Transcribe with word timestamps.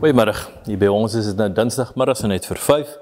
Goeiemôre. 0.00 0.32
Hier 0.64 0.78
by 0.80 0.88
ons 0.88 1.12
is 1.12 1.26
dit 1.28 1.36
nou 1.36 1.50
Dinsdagmiddag 1.52 2.16
so 2.16 2.28
net 2.30 2.46
vir 2.48 2.56
5. 2.56 2.92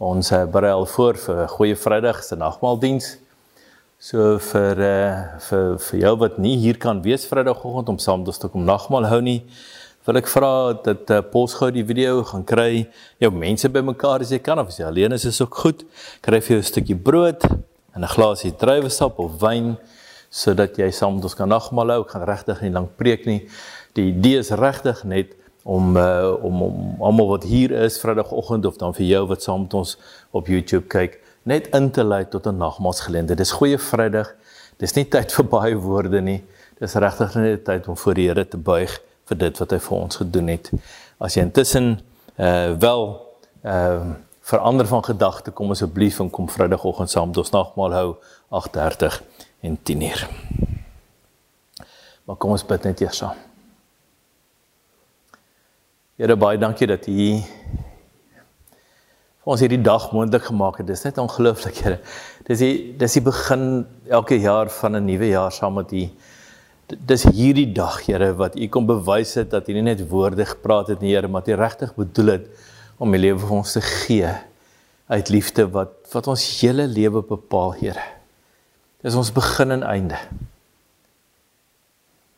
Ons 0.00 0.30
uh, 0.32 0.38
berei 0.48 0.70
al 0.72 0.86
voor 0.88 1.18
vir 1.20 1.40
Goeie 1.52 1.76
Vrydag 1.76 2.22
se 2.24 2.38
nagmaaldiens. 2.40 3.08
So 4.00 4.38
vir 4.40 4.80
uh, 4.80 5.18
vir 5.44 5.66
vir 5.84 5.98
jou 6.00 6.12
wat 6.22 6.38
nie 6.40 6.54
hier 6.62 6.78
kan 6.80 7.02
wees 7.04 7.26
Vrydagoggend 7.28 7.92
om 7.92 7.98
saam 8.00 8.24
te 8.24 8.48
kom 8.48 8.64
nagmaal 8.64 9.10
hou 9.10 9.18
nie, 9.20 9.42
wil 10.08 10.20
ek 10.22 10.30
vra 10.32 10.54
dat 10.86 11.12
uh, 11.12 11.18
pos 11.34 11.52
gou 11.60 11.68
die 11.68 11.84
video 11.84 12.24
gaan 12.30 12.48
kry. 12.48 12.86
Jou 13.20 13.28
mense 13.36 13.68
bymekaar 13.68 14.24
as 14.24 14.32
jy 14.32 14.40
kan 14.40 14.64
of 14.64 14.72
as 14.72 14.80
jy 14.80 14.88
alleen 14.88 15.12
is 15.12 15.28
is 15.28 15.42
ook 15.44 15.60
goed. 15.66 15.84
Kry 16.24 16.40
vir 16.40 16.56
jou 16.56 16.62
'n 16.62 16.70
stukkie 16.70 16.96
brood 16.96 17.44
en 17.44 18.08
'n 18.08 18.12
glasie 18.16 18.54
druiwesap 18.56 19.20
of 19.20 19.36
wyn 19.44 19.76
sodat 20.30 20.80
jy 20.80 20.88
saam 20.96 21.20
met 21.20 21.28
ons 21.28 21.36
kan 21.36 21.48
nagmaal 21.48 21.92
hou. 21.92 22.00
Ek 22.08 22.16
gaan 22.16 22.24
regtig 22.24 22.64
nie 22.64 22.72
lank 22.72 22.96
preek 22.96 23.28
nie. 23.28 23.44
Die 23.92 24.08
idee 24.16 24.40
is 24.40 24.48
regtig 24.48 25.04
net 25.04 25.36
om 25.62 25.96
uh, 25.96 26.32
om 26.42 26.62
om 26.62 27.02
almal 27.02 27.28
wat 27.28 27.44
hier 27.44 27.70
is 27.70 28.00
Vrydagoggend 28.00 28.66
of 28.66 28.76
dan 28.76 28.94
vir 28.94 29.06
jou 29.06 29.26
wat 29.26 29.42
saam 29.42 29.60
met 29.60 29.74
ons 29.74 29.96
op 30.30 30.46
YouTube 30.46 30.86
kyk, 30.90 31.20
net 31.42 31.68
in 31.76 31.90
te 31.90 32.04
lei 32.04 32.24
tot 32.28 32.46
'n 32.46 32.56
nagmaalsgeleentheid. 32.56 33.38
Dis 33.38 33.52
goeie 33.52 33.78
Vrydag. 33.78 34.34
Dis 34.76 34.94
nie 34.94 35.04
tyd 35.04 35.32
vir 35.32 35.44
baie 35.44 35.76
woorde 35.76 36.20
nie. 36.20 36.42
Dis 36.78 36.94
regtig 36.94 37.34
net 37.34 37.64
tyd 37.64 37.88
om 37.88 37.96
voor 37.96 38.14
die 38.14 38.28
Here 38.28 38.48
te 38.48 38.56
buig 38.56 39.00
vir 39.24 39.38
dit 39.38 39.58
wat 39.58 39.70
hy 39.70 39.78
vir 39.78 39.98
ons 39.98 40.16
gedoen 40.16 40.48
het. 40.48 40.70
As 41.18 41.34
jy 41.34 41.42
intussen 41.42 42.00
uh 42.38 42.74
wel 42.78 43.20
ehm 43.62 44.10
uh, 44.10 44.14
verander 44.42 44.86
van 44.86 45.04
gedagte 45.04 45.50
kom 45.50 45.70
asseblief 45.70 46.18
en 46.20 46.30
kom 46.30 46.48
Vrydagoggend 46.48 47.10
saam 47.10 47.28
met 47.28 47.36
ons 47.36 47.50
nagmaal 47.50 47.92
hou 47.92 48.16
8:30 48.50 49.22
en 49.60 49.78
10:00. 49.82 50.26
Maar 52.24 52.36
kom 52.36 52.50
ons 52.50 52.66
bid 52.66 52.82
net 52.82 53.00
eers 53.00 53.16
saam. 53.16 53.51
Here 56.22 56.36
baie 56.38 56.54
dankie 56.54 56.86
dat 56.86 57.02
U 57.10 57.14
vir 59.42 59.50
ons 59.50 59.62
hierdie 59.64 59.80
dag 59.82 60.04
moontlik 60.14 60.44
gemaak 60.46 60.76
het. 60.78 60.86
Dis 60.86 61.00
net 61.02 61.16
ongelooflik, 61.18 61.80
Here. 61.82 61.96
Dis 62.46 62.60
die 62.62 62.92
dis 62.94 63.16
die 63.16 63.22
begin 63.26 63.64
elke 64.06 64.38
jaar 64.38 64.70
van 64.70 64.94
'n 64.94 65.02
nuwe 65.02 65.32
jaar 65.32 65.50
saam 65.50 65.74
met 65.80 65.90
U. 65.90 66.04
Dis 66.86 67.24
hierdie 67.26 67.72
dag, 67.74 68.06
Here, 68.06 68.36
wat 68.38 68.54
U 68.54 68.68
kom 68.68 68.86
bewys 68.86 69.34
het 69.34 69.50
dat 69.50 69.66
U 69.68 69.72
nie 69.72 69.82
net 69.82 70.08
woorde 70.08 70.46
gepraat 70.46 70.94
het 70.94 71.00
nie, 71.00 71.10
Here, 71.10 71.26
maar 71.26 71.42
U 71.42 71.54
regtig 71.58 71.94
bedoel 71.96 72.26
het 72.26 72.46
om 72.98 73.14
U 73.14 73.18
lewe 73.18 73.38
vir 73.38 73.50
ons 73.50 73.72
te 73.72 73.80
gee 73.80 74.30
uit 75.08 75.28
liefde 75.28 75.66
wat 75.70 75.90
wat 76.12 76.26
ons 76.28 76.60
hele 76.60 76.86
lewe 76.86 77.22
bepaal, 77.22 77.74
Here. 77.82 78.02
Dis 79.02 79.14
ons 79.14 79.32
begin 79.32 79.70
en 79.70 79.82
einde. 79.82 80.18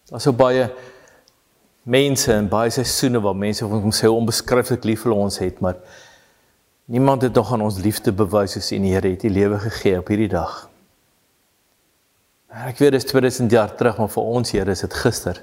Daar's 0.08 0.22
so 0.22 0.32
baie 0.32 0.72
mense 1.84 2.32
in 2.32 2.48
baie 2.48 2.72
seisoene 2.72 3.20
waar 3.20 3.36
mense 3.36 3.66
van 3.68 3.84
ons 3.84 3.98
sê 4.00 4.08
onbeskryflik 4.08 4.86
lief 4.88 5.04
vir 5.04 5.14
ons 5.16 5.36
het, 5.42 5.60
maar 5.60 5.76
niemand 6.88 7.22
het 7.26 7.36
nog 7.36 7.52
aan 7.52 7.64
ons 7.66 7.80
liefde 7.84 8.12
bewys 8.12 8.56
soos 8.56 8.72
U 8.72 8.78
Here 8.86 9.10
het 9.10 9.24
U 9.24 9.30
lewe 9.30 9.58
gegee 9.66 9.98
op 10.00 10.08
hierdie 10.08 10.30
dag. 10.32 10.68
Ek 12.48 12.78
weet 12.78 12.94
dit 12.94 13.02
is 13.02 13.10
2000 13.10 13.52
jaar 13.52 13.74
terug, 13.76 13.98
maar 13.98 14.08
vir 14.08 14.30
ons 14.38 14.54
Here 14.54 14.70
is 14.70 14.80
dit 14.80 14.96
gister, 14.96 15.42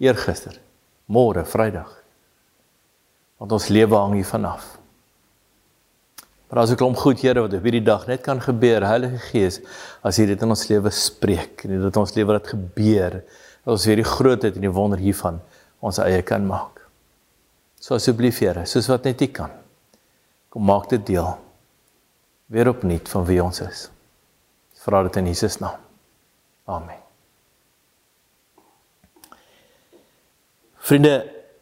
eergister, 0.00 0.56
môre, 1.06 1.44
Vrydag. 1.44 1.90
Want 3.36 3.52
ons 3.52 3.68
lewe 3.68 3.98
hang 3.98 4.14
hier 4.16 4.28
vanaf. 4.28 4.78
Maar 6.48 6.62
as 6.62 6.72
ek 6.72 6.78
klomp 6.80 6.96
goed 6.96 7.20
Here 7.20 7.44
wat 7.44 7.52
op 7.58 7.64
hierdie 7.66 7.84
dag 7.84 8.06
net 8.08 8.22
kan 8.24 8.40
gebeur, 8.40 8.86
Heilige 8.88 9.20
Gees, 9.28 9.60
as 10.00 10.16
U 10.16 10.24
dit 10.30 10.40
in 10.40 10.54
ons 10.54 10.68
lewe 10.70 10.92
spreek 10.94 11.66
en 11.66 11.76
dit 11.76 11.98
ons 12.00 12.14
lewe 12.16 12.38
laat 12.38 12.54
gebeur, 12.54 13.20
dat 13.20 13.74
ons 13.74 13.88
weer 13.90 14.00
die 14.00 14.08
grootheid 14.08 14.56
en 14.56 14.64
die 14.64 14.72
wonder 14.72 15.02
hiervan 15.02 15.42
ons 15.84 16.00
eie 16.00 16.22
kan 16.24 16.44
maak. 16.48 16.80
So 17.80 17.98
asseblief 17.98 18.40
Here, 18.40 18.64
soos 18.66 18.88
wat 18.88 19.04
net 19.04 19.20
U 19.20 19.28
kan. 19.28 19.52
Kom 20.48 20.64
maak 20.64 20.88
dit 20.92 21.02
deel 21.12 21.34
weer 22.52 22.68
opnuut 22.70 23.08
van 23.08 23.24
wie 23.28 23.40
ons 23.42 23.60
is. 23.64 23.88
Vra 24.84 25.02
dit 25.06 25.16
in 25.20 25.28
Jesus 25.32 25.58
naam. 25.60 25.80
Amen. 26.70 27.00
Vriende, 30.84 31.14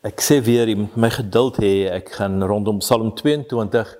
ek 0.06 0.22
sê 0.22 0.40
weer, 0.42 0.70
jy 0.70 0.78
moet 0.82 0.96
my 0.98 1.10
geduld 1.14 1.58
hê. 1.62 1.72
Ek 1.94 2.10
gaan 2.18 2.42
rondom 2.42 2.80
Psalm 2.82 3.12
22 3.18 3.98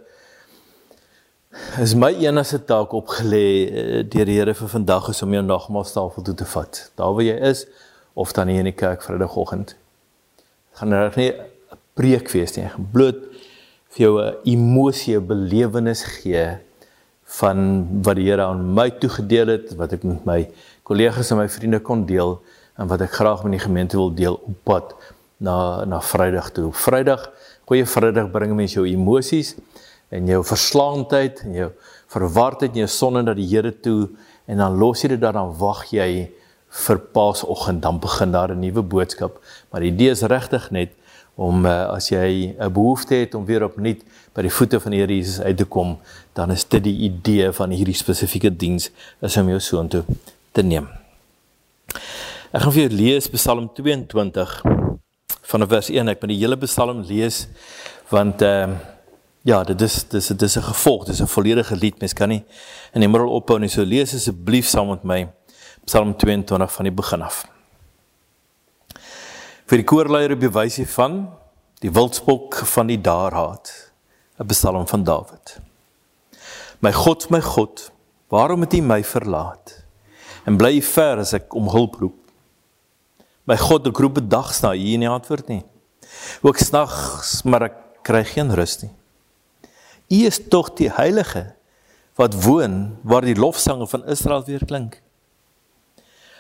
is 1.83 1.93
my 1.99 2.11
enigste 2.25 2.63
taak 2.67 2.95
opgelê 2.97 3.47
eh, 3.67 4.01
deur 4.09 4.29
die 4.29 4.39
Here 4.39 4.55
vir 4.57 4.71
vandag 4.73 5.11
is 5.13 5.23
om 5.25 5.35
jou 5.35 5.43
nagmaaltafel 5.47 6.27
toe 6.27 6.39
te 6.39 6.49
vat. 6.55 6.87
Daar 6.99 7.15
waar 7.15 7.27
jy 7.27 7.39
is 7.51 7.67
of 8.15 8.35
dan 8.37 8.51
hier 8.51 8.63
in 8.63 8.71
die 8.71 8.79
kerk 8.79 9.05
Vrydagoggend 9.05 9.77
gaan 10.79 10.93
reg 10.93 11.17
nie 11.17 11.33
'n 11.33 11.79
preek 11.95 12.31
wees 12.33 12.57
nie. 12.57 12.69
Gaan 12.69 12.89
bloot 12.93 13.21
vir 13.93 14.01
jou 14.07 14.21
'n 14.21 14.37
emosie, 14.45 15.17
'n 15.17 15.27
belewenis 15.27 16.05
gee 16.05 16.59
van 17.25 17.87
wat 18.03 18.17
die 18.17 18.29
Here 18.29 18.45
aan 18.45 18.75
my 18.75 18.91
toegedeel 18.91 19.47
het, 19.47 19.77
wat 19.77 19.93
ek 19.93 20.05
met 20.05 20.25
my 20.25 20.51
kollegas 20.83 21.31
en 21.31 21.39
my 21.39 21.49
vriende 21.49 21.81
kon 21.81 22.07
deel 22.07 22.41
en 22.79 22.89
wat 22.89 23.01
ek 23.01 23.13
graag 23.13 23.43
met 23.45 23.53
die 23.53 23.67
gemeente 23.67 23.97
wil 23.97 24.15
deel 24.15 24.35
op 24.35 24.57
pad 24.65 24.95
na 25.39 25.85
na 25.85 26.01
Vrydag 26.01 26.53
toe. 26.53 26.73
Vrydag, 26.73 27.31
goeie 27.65 27.87
Vrydag 27.87 28.31
bring 28.31 28.55
mense 28.55 28.75
jou 28.75 28.87
emosies 28.87 29.57
en 30.11 30.27
jou 30.27 30.43
verslaandheid 30.45 31.41
en 31.47 31.55
jou 31.55 31.71
verwardheid 32.13 32.73
en 32.73 32.85
jou 32.85 32.89
sonde 32.89 33.23
na 33.23 33.35
die 33.35 33.49
Here 33.49 33.73
toe 33.73 34.09
en 34.47 34.59
dan 34.59 34.77
los 34.79 35.03
jy 35.03 35.15
dit 35.15 35.21
daar 35.21 35.33
dan 35.33 35.53
wag 35.59 35.87
jy 35.93 36.31
vir 36.73 36.99
Paasoggend 36.99 37.83
dan 37.83 37.99
begin 38.01 38.33
daar 38.33 38.51
'n 38.51 38.59
nuwe 38.59 38.83
boodskap. 38.83 39.41
Maar 39.71 39.81
die 39.81 39.93
idee 39.93 40.11
is 40.11 40.23
regtig 40.23 40.71
net 40.71 40.91
om 41.35 41.67
uh, 41.67 41.89
as 41.89 42.09
jy 42.09 42.55
'n 42.59 42.73
behoefte 42.73 43.15
het 43.15 43.35
om 43.35 43.45
weer 43.45 43.65
opnuut 43.65 44.03
by 44.33 44.43
die 44.43 44.53
voete 44.53 44.81
van 44.81 44.91
die 44.91 45.01
Here 45.01 45.15
Jesus 45.15 45.41
uit 45.41 45.57
te 45.57 45.65
kom, 45.65 45.99
dan 46.33 46.51
is 46.51 46.65
dit 46.65 46.83
die 46.85 46.99
idee 46.99 47.53
van 47.53 47.71
hierdie 47.71 47.95
spesifieke 47.95 48.57
diens 48.57 48.91
is 49.21 49.37
om 49.37 49.49
jou 49.49 49.61
soontoe 49.61 50.05
te 50.53 50.63
neem. 50.63 50.89
Ek 52.53 52.63
gaan 52.63 52.73
vir 52.73 52.83
julle 52.83 52.97
lees 52.97 53.29
Psalm 53.29 53.71
22 53.75 54.63
van 55.43 55.69
vers 55.69 55.91
1. 55.91 56.09
Ek 56.09 56.21
moet 56.21 56.29
die 56.29 56.41
hele 56.41 56.57
Psalm 56.57 57.05
lees 57.09 57.49
want 58.09 58.43
ehm 58.43 58.71
uh, 58.71 58.77
ja, 59.43 59.65
dit 59.65 59.81
is 59.81 60.05
dis 60.09 60.27
dit 60.27 60.43
is 60.43 60.57
'n 60.57 60.63
gevolg, 60.63 61.05
dis 61.05 61.21
'n 61.21 61.27
volledige 61.27 61.77
lied. 61.77 61.99
Mens 61.99 62.13
kan 62.13 62.29
nie 62.29 62.45
in 62.95 63.01
die 63.01 63.09
middel 63.09 63.29
ophou 63.29 63.59
nie. 63.59 63.69
So 63.69 63.83
lees 63.83 64.15
asseblief 64.15 64.69
saam 64.69 64.89
met 64.89 65.05
my. 65.05 65.29
Psalm 65.85 66.15
22 66.17 66.73
van 66.73 66.89
die 66.89 66.95
begin 66.95 67.23
af. 67.23 67.43
Vir 69.67 69.81
die 69.81 69.87
koorleier 69.89 70.37
bewys 70.39 70.79
hy 70.79 70.87
van 70.95 71.23
die 71.83 71.91
wildspok 71.91 72.61
van 72.71 72.91
die 72.93 73.01
daarhaat, 73.01 73.73
'n 74.39 74.47
psalm 74.47 74.87
van 74.87 75.05
Dawid. 75.05 75.59
My 76.81 76.93
God, 76.93 77.31
my 77.31 77.41
God, 77.41 77.91
waarom 78.29 78.61
het 78.61 78.75
U 78.75 78.81
my 78.81 79.03
verlaat? 79.05 79.85
En 80.45 80.57
bly 80.57 80.81
ver 80.83 81.19
as 81.19 81.33
ek 81.33 81.55
om 81.55 81.69
hulp 81.69 81.95
roep. 81.95 82.19
My 83.47 83.57
God, 83.57 83.87
ek 83.87 83.99
roep 83.99 84.15
bedags 84.15 84.61
na 84.63 84.75
U 84.75 84.95
en 84.95 85.03
U 85.03 85.07
antwoord 85.07 85.49
nie. 85.49 85.65
Ook 86.43 86.59
snags, 86.59 87.43
maar 87.43 87.63
ek 87.63 87.77
kry 88.03 88.25
geen 88.25 88.55
rus 88.55 88.83
nie. 88.83 88.91
U 90.11 90.27
is 90.27 90.41
tog 90.49 90.75
die 90.75 90.91
heilige 90.91 91.55
wat 92.19 92.35
woon 92.45 92.99
waar 93.03 93.25
die 93.25 93.39
lofsange 93.39 93.87
van 93.87 94.05
Israel 94.05 94.45
weer 94.45 94.65
klink. 94.65 95.01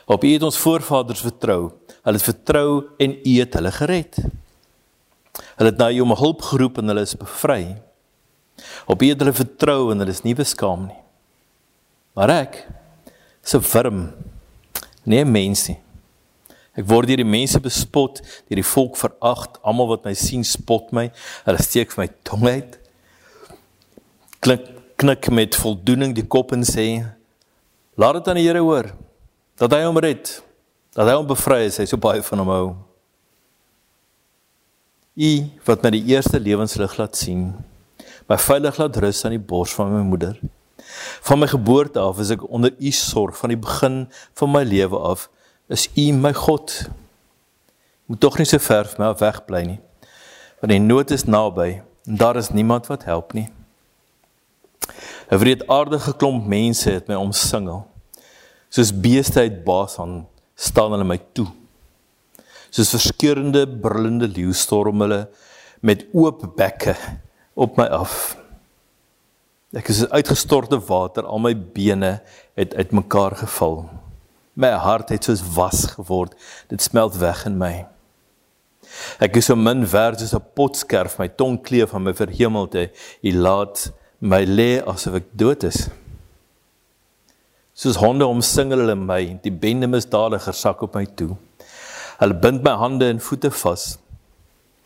Op 0.06 0.24
U 0.24 0.32
het 0.32 0.42
ons 0.42 0.58
voorvaders 0.58 1.20
vertrou. 1.20 1.70
Hulle 2.02 2.18
het 2.18 2.26
vertrou 2.26 2.68
en 2.98 3.14
U 3.22 3.36
het 3.38 3.54
hulle 3.54 3.72
gered. 3.72 4.18
Hulle 5.56 5.70
het 5.70 5.78
na 5.78 5.90
U 5.90 6.00
om 6.00 6.16
hulp 6.16 6.42
geroep 6.42 6.78
en 6.78 6.90
hulle 6.90 7.06
is 7.06 7.16
bevry. 7.16 7.76
Op 8.86 9.02
U 9.02 9.08
het 9.08 9.20
hulle 9.22 9.36
vertrou 9.36 9.92
en 9.92 10.02
hulle 10.02 10.10
is 10.10 10.24
nie 10.26 10.34
beskaam 10.34 10.88
nie. 10.88 10.98
Maar 12.18 12.34
ek 12.42 12.58
se 13.42 13.60
firm 13.62 14.10
nie 15.08 15.24
mens 15.24 15.68
nie. 15.70 15.78
Ek 16.72 16.86
word 16.88 17.10
deur 17.10 17.20
die 17.20 17.28
mense 17.28 17.60
bespot, 17.60 18.22
deur 18.48 18.60
die 18.60 18.64
volk 18.64 18.96
verag, 18.96 19.44
almal 19.60 19.90
wat 19.90 20.06
my 20.08 20.14
sien 20.16 20.44
spot 20.46 20.92
my. 20.96 21.10
Hulle 21.44 21.60
steek 21.60 21.92
vir 21.92 22.04
my 22.04 22.08
tong 22.24 22.46
uit. 22.48 22.78
Klik 24.42 24.70
knik 25.02 25.28
met 25.34 25.58
voldoening 25.58 26.14
die 26.14 26.26
kop 26.30 26.52
en 26.54 26.62
sê: 26.62 27.04
"Laat 27.98 28.14
dit 28.14 28.28
aan 28.28 28.38
die 28.40 28.46
Here 28.46 28.62
hoor." 28.62 28.92
Dat 29.60 29.72
hy 29.72 29.82
hom 29.84 29.98
red, 30.00 30.30
dat 30.96 31.08
hy 31.08 31.14
hom 31.16 31.28
bevry 31.28 31.66
is, 31.66 31.78
hy 31.80 31.86
so 31.88 32.00
baie 32.00 32.22
van 32.24 32.42
hom 32.42 32.52
hou. 32.52 32.66
U 35.12 35.30
wat 35.66 35.84
my 35.84 35.92
die 35.92 36.04
eerste 36.14 36.40
lewenslig 36.40 36.96
laat 36.96 37.18
sien, 37.18 37.50
my 38.30 38.38
veilig 38.40 38.78
laat 38.80 38.96
rus 39.04 39.24
aan 39.26 39.36
die 39.36 39.46
bors 39.52 39.74
van 39.76 39.92
my 39.92 40.02
moeder. 40.06 40.38
Van 41.22 41.40
my 41.40 41.48
geboorte 41.50 42.00
af 42.00 42.20
is 42.22 42.32
ek 42.34 42.44
onder 42.48 42.72
u 42.78 42.90
sorg 42.96 43.36
van 43.38 43.52
die 43.52 43.60
begin 43.60 44.02
van 44.38 44.50
my 44.52 44.62
lewe 44.66 44.98
af. 44.98 45.28
Is 45.72 45.88
u 45.96 46.10
my 46.16 46.32
God? 46.36 46.72
Moet 48.08 48.20
tog 48.20 48.38
nie 48.40 48.48
so 48.48 48.60
ver 48.60 48.88
van 48.88 49.06
my 49.06 49.12
weg 49.20 49.44
bly 49.46 49.62
nie. 49.68 49.80
Want 50.60 50.72
die 50.74 50.82
nood 50.82 51.12
is 51.14 51.24
naby 51.28 51.82
en 52.08 52.18
daar 52.18 52.36
is 52.36 52.50
niemand 52.50 52.88
wat 52.90 53.04
help 53.04 53.32
nie. 53.32 53.48
'n 55.30 55.38
Wreedaardige 55.38 56.16
klomp 56.16 56.46
mense 56.46 56.90
het 56.90 57.08
my 57.08 57.14
omsingel 57.14 57.86
soos 58.72 58.92
beeste 59.04 59.42
uit 59.44 59.60
Basan 59.66 60.22
staan 60.56 60.94
hulle 60.94 61.06
my 61.06 61.18
toe. 61.36 61.48
Soos 62.72 62.94
verskeurende 62.94 63.66
brullende 63.68 64.30
leeu 64.30 64.54
storm 64.56 65.04
hulle 65.04 65.26
met 65.84 66.06
oop 66.16 66.46
bekke 66.56 66.94
op 67.58 67.76
my 67.76 67.88
af. 67.92 68.38
Ek 69.76 69.88
is 69.92 70.04
uitgestorte 70.12 70.78
water, 70.88 71.24
al 71.24 71.40
my 71.40 71.52
bene 71.56 72.18
het 72.56 72.74
uitmekaar 72.76 73.36
geval. 73.44 73.84
My 74.56 74.72
hart 74.76 75.12
het 75.12 75.24
soos 75.28 75.40
was 75.54 75.86
geword. 75.94 76.36
Dit 76.68 76.84
smelt 76.84 77.16
weg 77.20 77.46
in 77.48 77.56
my. 77.60 77.74
Ek 79.24 79.36
is 79.40 79.48
so 79.48 79.56
min 79.56 79.84
werd 79.88 80.20
soos 80.20 80.34
'n 80.34 80.44
potskerf, 80.56 81.18
my 81.18 81.28
tong 81.28 81.60
kleef 81.60 81.94
aan 81.94 82.04
my 82.04 82.14
verhemelte. 82.14 82.90
U 83.22 83.32
laat 83.32 83.92
my 84.20 84.44
lê 84.44 84.80
asof 84.84 85.14
ek 85.20 85.28
dood 85.32 85.64
is. 85.64 85.88
Soos 87.72 87.96
honde 87.96 88.26
omsingel 88.28 88.82
hulle 88.84 88.96
my, 89.00 89.22
die 89.40 89.52
bende 89.52 89.88
misdadigers 89.88 90.60
sak 90.60 90.82
op 90.84 90.96
my 90.98 91.06
toe. 91.16 91.32
Hulle 92.20 92.36
bind 92.36 92.60
my 92.64 92.74
hande 92.76 93.08
en 93.08 93.20
voete 93.20 93.50
vas. 93.62 93.94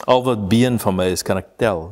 Al 0.07 0.23
wat 0.23 0.47
been 0.49 0.79
van 0.79 0.95
my 0.95 1.09
is, 1.11 1.25
kan 1.27 1.41
ek 1.41 1.57
tel. 1.59 1.89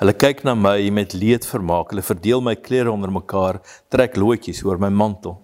Hulle 0.00 0.12
kyk 0.18 0.42
na 0.44 0.52
my 0.58 0.76
met 0.92 1.14
leed 1.16 1.46
vermaak. 1.48 1.94
Hulle 1.94 2.04
verdeel 2.04 2.44
my 2.44 2.52
klere 2.60 2.92
onder 2.92 3.12
mekaar, 3.14 3.62
trek 3.88 4.18
loetjies 4.20 4.60
oor 4.66 4.80
my 4.82 4.90
mantel. 4.92 5.38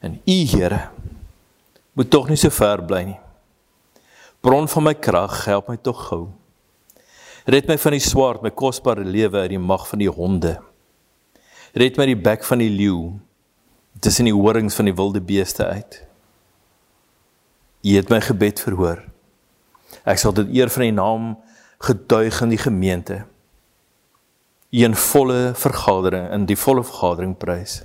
En 0.00 0.16
U, 0.16 0.38
Here, 0.48 0.86
moet 1.92 2.08
tog 2.08 2.30
nie 2.30 2.40
so 2.40 2.48
ver 2.54 2.80
bly 2.88 3.02
nie. 3.10 3.18
Bron 4.40 4.64
van 4.72 4.86
my 4.86 4.94
krag, 4.96 5.42
help 5.44 5.68
my 5.68 5.76
tog 5.76 6.00
gou. 6.08 6.22
Red 7.44 7.68
my 7.68 7.76
van 7.76 7.92
die 7.92 8.00
swaard, 8.00 8.40
my 8.40 8.52
kosbare 8.56 9.04
lewe 9.04 9.42
uit 9.44 9.52
die 9.52 9.60
mag 9.60 9.84
van 9.90 10.00
die 10.00 10.08
honde. 10.08 10.56
Red 11.74 11.98
my 11.98 12.06
die 12.10 12.18
bek 12.18 12.44
van 12.46 12.62
die 12.62 12.70
leeu 12.70 13.12
tussen 14.02 14.26
die 14.26 14.34
horings 14.34 14.74
van 14.74 14.88
die 14.88 14.96
wilde 14.96 15.20
beeste 15.20 15.66
uit. 15.66 16.00
U 17.84 17.94
het 17.96 18.10
my 18.10 18.20
gebed 18.24 18.60
verhoor. 18.60 19.04
Ek 20.08 20.18
sal 20.20 20.34
dit 20.36 20.50
eer 20.56 20.72
van 20.72 20.86
die 20.86 20.96
naam 20.96 21.28
getuig 21.80 22.40
in 22.44 22.54
die 22.54 22.60
gemeente. 22.60 23.22
Een 24.70 24.94
volle 24.94 25.52
vergadering 25.58 26.28
in 26.34 26.44
die 26.46 26.58
volle 26.58 26.84
vergadering 26.86 27.36
prys. 27.38 27.80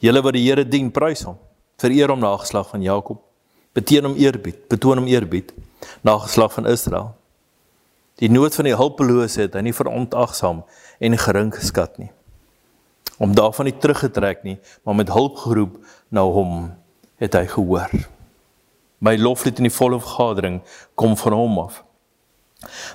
Julle 0.00 0.22
wat 0.24 0.36
die 0.36 0.44
Here 0.44 0.64
dien, 0.64 0.90
prys 0.92 1.24
hom. 1.24 1.38
Vereer 1.80 2.12
hom 2.12 2.22
nageslag 2.22 2.68
van 2.70 2.82
Jakob. 2.84 3.22
Betoon 3.74 4.10
hom 4.10 4.18
eerbied, 4.20 4.66
betoon 4.70 5.02
hom 5.02 5.08
eerbied 5.10 5.52
nageslag 6.06 6.52
van 6.52 6.66
Israel. 6.66 7.14
Die 8.22 8.30
nood 8.30 8.54
van 8.54 8.68
die 8.68 8.76
hulpelose 8.76 9.46
het 9.46 9.56
hy 9.58 9.64
nie 9.66 9.74
verontagsaam 9.74 10.62
en 11.02 11.18
gering 11.18 11.50
geskat 11.54 11.98
nie. 11.98 12.10
Om 13.18 13.34
daarvan 13.34 13.68
nie 13.68 13.78
teruggetrek 13.78 14.42
nie, 14.42 14.58
maar 14.82 14.94
met 14.94 15.12
hulp 15.12 15.36
geroep 15.36 15.78
na 16.08 16.24
hom 16.26 16.72
het 17.22 17.36
hy 17.38 17.46
gehoor. 17.46 17.92
My 18.98 19.16
loflied 19.20 19.60
in 19.60 19.68
die 19.68 19.74
volle 19.74 20.00
vergadering 20.00 20.62
kom 20.94 21.16
van 21.16 21.36
hom 21.36 21.58
af. 21.58 21.82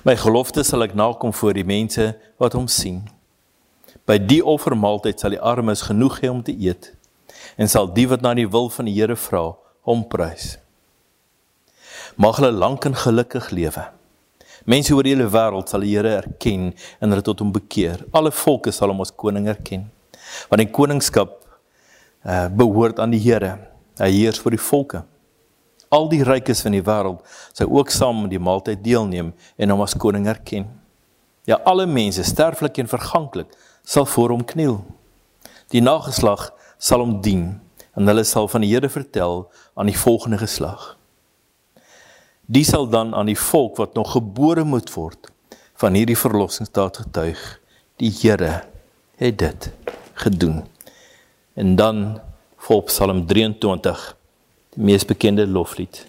My 0.04 0.16
gelofte 0.18 0.64
sal 0.66 0.84
ek 0.86 0.96
nakom 0.98 1.32
voor 1.36 1.54
die 1.56 1.66
mense 1.66 2.12
wat 2.42 2.56
hom 2.58 2.66
sien. 2.68 3.04
By 4.08 4.18
die 4.18 4.40
offermaaltyd 4.44 5.20
sal 5.20 5.36
die 5.36 5.42
armes 5.42 5.84
genoeg 5.86 6.18
hê 6.22 6.32
om 6.32 6.42
te 6.42 6.54
eet 6.56 6.92
en 7.60 7.68
sal 7.68 7.88
die 7.94 8.06
wat 8.10 8.24
na 8.24 8.32
die 8.36 8.48
wil 8.48 8.68
van 8.72 8.88
die 8.88 8.94
Here 8.96 9.16
vra, 9.16 9.52
hom 9.88 10.02
prys. 10.08 10.54
Mag 12.20 12.40
hulle 12.40 12.52
lank 12.52 12.86
en 12.88 12.96
gelukkig 12.96 13.50
lewe. 13.54 13.86
Mense 14.68 14.94
oor 14.94 15.06
die 15.06 15.14
hele 15.14 15.28
wêreld 15.30 15.70
sal 15.70 15.84
die 15.84 15.94
Here 15.94 16.16
erken 16.18 16.70
en 17.00 17.12
hulle 17.12 17.24
tot 17.24 17.40
hom 17.44 17.52
bekeer. 17.54 18.04
Alle 18.16 18.32
volke 18.34 18.72
sal 18.74 18.92
hom 18.92 19.02
as 19.04 19.12
koning 19.14 19.48
erken. 19.52 19.86
Want 20.48 20.62
die 20.62 20.70
koningskap 20.70 21.38
uh, 22.24 22.48
behoort 22.48 23.00
aan 23.00 23.14
die 23.14 23.22
Here. 23.22 23.56
Hy 24.00 24.10
heers 24.14 24.40
vir 24.40 24.56
die 24.56 24.62
volke. 24.62 25.04
Al 25.90 26.06
die 26.08 26.22
rykes 26.24 26.62
van 26.62 26.76
die 26.76 26.84
wêreld 26.86 27.24
sal 27.52 27.70
ook 27.70 27.90
saam 27.90 28.24
aan 28.24 28.32
die 28.32 28.42
maaltyd 28.42 28.84
deelneem 28.84 29.32
en 29.58 29.72
hom 29.74 29.82
as 29.82 29.96
koning 29.98 30.28
erken. 30.30 30.68
Ja, 31.48 31.58
alle 31.66 31.86
mense, 31.86 32.22
sterflik 32.22 32.78
en 32.78 32.88
verganklik, 32.90 33.50
sal 33.82 34.06
voor 34.06 34.30
hom 34.36 34.44
kniel. 34.46 34.78
Die 35.74 35.82
nageslag 35.82 36.50
sal 36.78 37.02
hom 37.02 37.18
dien 37.24 37.58
en 37.98 38.06
hulle 38.06 38.24
sal 38.24 38.46
van 38.48 38.62
die 38.62 38.70
Here 38.70 38.88
vertel 38.88 39.48
aan 39.74 39.90
die 39.90 39.98
volgende 39.98 40.38
geslag. 40.38 40.94
Die 42.50 42.64
sal 42.66 42.88
dan 42.90 43.14
aan 43.14 43.30
die 43.30 43.38
volk 43.38 43.78
wat 43.78 43.94
nog 43.94 44.12
gebore 44.12 44.64
moet 44.64 44.90
word 44.94 45.30
van 45.80 45.94
hierdie 45.94 46.18
verlossingsdaad 46.18 47.02
getuig. 47.04 47.42
Die 48.02 48.10
Here 48.22 48.62
het 49.18 49.38
dit 49.38 49.70
gedoen. 50.20 50.64
En 51.54 51.76
dan 51.76 52.20
volg 52.56 52.84
Psalm 52.84 53.26
23, 53.26 54.16
die 54.76 54.84
mees 54.84 55.04
bekende 55.04 55.46
loflied 55.46 56.06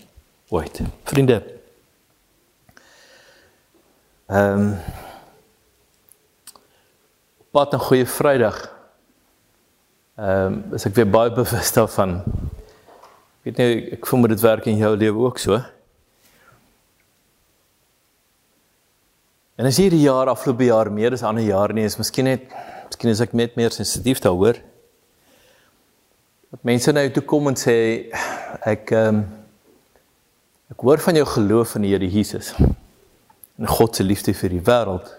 ooit. 0.51 0.81
Vriende. 1.03 1.41
Ehm 4.31 4.59
um, 4.59 4.77
pad 7.51 7.73
'n 7.73 7.79
goeie 7.79 8.05
Vrydag. 8.05 8.57
Ehm 10.15 10.53
um, 10.53 10.73
as 10.73 10.85
ek 10.85 10.95
weer 10.95 11.09
baie 11.09 11.31
bewus 11.39 11.71
daarvan. 11.71 12.19
Ek 13.41 13.43
weet 13.43 13.57
nie 13.57 13.91
ek 13.97 14.07
voel 14.07 14.27
dit 14.27 14.41
werk 14.41 14.65
in 14.65 14.77
jou 14.77 14.95
lewe 14.95 15.25
ook 15.27 15.39
so. 15.39 15.59
En 19.55 19.67
as 19.67 19.77
hierdie 19.77 20.01
jaar 20.01 20.29
afgelope 20.31 20.65
jaar 20.65 20.91
meer 20.91 21.13
as 21.13 21.23
ander 21.23 21.43
jare 21.43 21.73
nie 21.73 21.83
is, 21.85 21.97
miskien 21.99 22.25
net 22.25 22.53
miskien 23.01 23.15
is 23.15 23.21
ek 23.23 23.31
net 23.33 23.55
meer 23.57 23.73
sensitief 23.73 24.19
daaroor. 24.21 24.59
Dat 26.53 26.65
mense 26.67 26.91
nou 26.93 27.03
toe 27.09 27.23
kom 27.25 27.47
en 27.49 27.57
sê 27.57 27.73
ek 28.61 28.91
ehm 28.93 29.21
um, 29.21 29.23
ek 30.71 30.85
hoor 30.85 31.01
van 31.03 31.17
jou 31.17 31.25
geloof 31.27 31.73
in 31.75 31.83
die 31.83 31.89
Here 31.91 32.07
Jesus 32.07 32.53
en 32.55 33.67
God 33.67 33.95
se 33.95 34.05
liefde 34.05 34.33
vir 34.33 34.53
die 34.53 34.61
wêreld. 34.61 35.09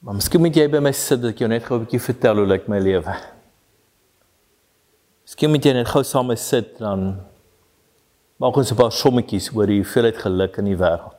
Maar 0.00 0.16
miskien 0.18 0.42
moet 0.42 0.56
jy 0.56 0.66
by 0.72 0.80
my 0.82 0.92
sit 0.96 1.20
dat 1.22 1.36
ek 1.36 1.44
jou 1.44 1.50
net 1.52 1.68
gou 1.68 1.76
'n 1.78 1.84
bietjie 1.84 2.00
vertel 2.08 2.40
hoe 2.40 2.48
lyk 2.48 2.66
my 2.68 2.80
lewe. 2.80 3.14
Miskien 5.28 5.52
moet 5.52 5.64
jy 5.64 5.76
net 5.76 5.92
gou 5.92 6.02
saam 6.02 6.26
met 6.26 6.40
sit 6.40 6.78
dan 6.78 7.20
maak 8.40 8.56
ons 8.56 8.72
'n 8.72 8.80
paar 8.80 8.92
sommetjies 8.92 9.52
oor 9.52 9.66
die 9.66 9.82
hoeveelheid 9.82 10.16
geluk 10.16 10.58
in 10.58 10.64
die 10.64 10.80
wêreld. 10.80 11.17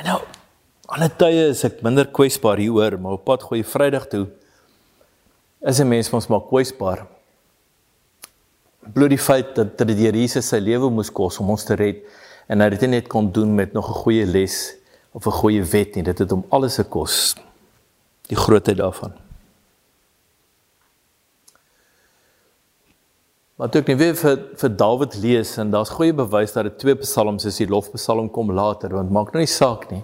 En 0.00 0.06
nou 0.08 0.20
alle 0.90 1.06
tye 1.20 1.50
is 1.52 1.60
ek 1.68 1.82
minder 1.86 2.08
kwesbaar 2.08 2.58
hieroor, 2.58 2.96
maar 2.98 3.18
op 3.18 3.26
pad 3.28 3.44
goeie 3.46 3.66
Vrydag 3.66 4.08
toe 4.10 4.26
is 5.60 5.78
'n 5.78 5.88
mens 5.88 6.12
ons 6.12 6.26
maar 6.26 6.40
kwesbaar. 6.40 7.06
Bloot 8.94 9.10
die 9.10 9.18
feit 9.18 9.54
dat 9.54 9.78
die 9.78 9.94
Here 9.94 10.16
Jesus 10.16 10.48
sy 10.48 10.58
lewe 10.58 10.90
moes 10.90 11.10
kos 11.12 11.38
om 11.38 11.50
ons 11.50 11.64
te 11.64 11.74
red 11.74 12.02
en 12.48 12.60
hy 12.60 12.68
dit 12.70 12.88
net 12.88 13.08
kon 13.08 13.30
doen 13.30 13.54
met 13.54 13.72
nog 13.72 13.88
'n 13.88 14.02
goeie 14.02 14.26
les 14.26 14.74
of 15.12 15.26
'n 15.26 15.38
goeie 15.42 15.62
wet 15.62 15.94
nie 15.94 16.02
dit 16.02 16.18
het 16.18 16.30
hom 16.30 16.44
alles 16.50 16.76
gekos 16.76 17.34
die 18.28 18.36
grootheid 18.36 18.78
daarvan 18.78 19.12
Maar 23.60 23.68
toe 23.68 23.82
ek 23.82 23.90
net 23.92 23.98
weer 24.00 24.14
vir 24.16 24.38
vir 24.62 24.76
Dawid 24.82 25.16
lees 25.20 25.54
en 25.60 25.72
daar's 25.74 25.92
goeie 25.92 26.14
bewys 26.16 26.54
dat 26.56 26.64
dit 26.70 26.78
twee 26.80 26.96
psalms 27.02 27.44
is 27.48 27.60
die 27.60 27.68
lofpsalm 27.68 28.30
kom 28.32 28.54
later 28.56 28.94
want 28.96 29.12
maak 29.12 29.34
nou 29.34 29.44
nie 29.44 29.50
saak 29.50 29.90
nie 29.92 30.02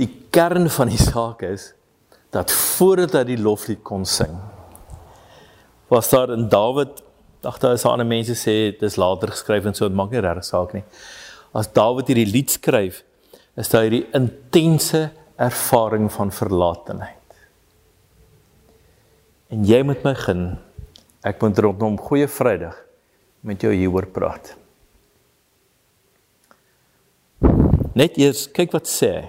Die 0.00 0.08
kern 0.32 0.68
van 0.72 0.90
die 0.92 1.00
saak 1.00 1.44
is 1.48 1.70
dat 2.32 2.52
voordat 2.52 3.16
hy 3.18 3.24
die 3.32 3.40
loflied 3.40 3.80
kon 3.84 4.04
sing 4.08 4.36
was 5.92 6.12
daar 6.12 6.32
in 6.36 6.50
Dawid 6.52 7.00
Dag 7.42 7.58
daar 7.58 7.72
is 7.74 7.82
ander 7.84 8.06
mense 8.06 8.36
sê 8.38 8.70
dit 8.70 8.82
is 8.86 8.96
later 8.96 9.32
geskryf 9.34 9.64
en 9.66 9.74
so 9.74 9.88
dit 9.88 9.96
maak 9.98 10.12
nie 10.14 10.20
regtig 10.22 10.46
saak 10.46 10.76
nie. 10.76 10.84
As 11.58 11.66
Dawid 11.74 12.06
hierdie 12.06 12.28
lied 12.30 12.52
skryf, 12.54 13.00
is 13.58 13.70
daar 13.72 13.88
hierdie 13.88 14.04
intense 14.14 15.08
ervaring 15.42 16.06
van 16.14 16.30
verlatenheid. 16.30 17.34
En 19.50 19.66
jy 19.66 19.80
moet 19.82 20.06
my 20.06 20.14
gun. 20.20 20.44
Ek 21.22 21.38
moet 21.42 21.58
rondom 21.58 21.98
goeie 21.98 22.26
Vrydag 22.26 22.74
met 23.46 23.62
jou 23.62 23.70
hieroor 23.74 24.08
praat. 24.10 24.56
Net 27.94 28.16
eers 28.18 28.48
kyk 28.50 28.72
wat 28.74 28.90
sê 28.90 29.10
hy. 29.12 29.24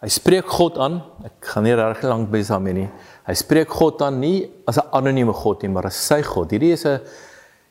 Hy 0.00 0.08
spreek 0.08 0.48
God 0.48 0.78
aan. 0.80 1.02
Ek 1.28 1.50
gaan 1.52 1.66
nie 1.68 1.74
reg 1.76 2.00
lank 2.08 2.30
by 2.32 2.40
hom 2.48 2.68
nie. 2.72 2.88
Hy 3.28 3.34
spreek 3.36 3.68
God 3.68 4.00
aan 4.02 4.20
nie 4.20 4.50
as 4.66 4.78
'n 4.78 4.88
anonieme 4.92 5.32
God 5.32 5.62
nie, 5.62 5.68
maar 5.68 5.86
as 5.86 5.96
sy 5.96 6.22
God. 6.22 6.50
Hierdie 6.50 6.72
is 6.72 6.86
'n 6.86 7.00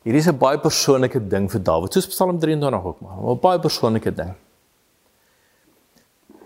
hierdie 0.05 0.19
is 0.19 0.27
'n 0.27 0.37
baie 0.37 0.57
persoonlike 0.57 1.19
ding 1.27 1.49
vir 1.49 1.59
Dawid, 1.59 1.93
soos 1.93 2.07
Psalm 2.07 2.39
23 2.39 2.85
ook 2.85 3.01
maar, 3.01 3.17
'n 3.17 3.39
baie 3.41 3.59
persoonlike 3.59 4.15
ding. 4.15 4.35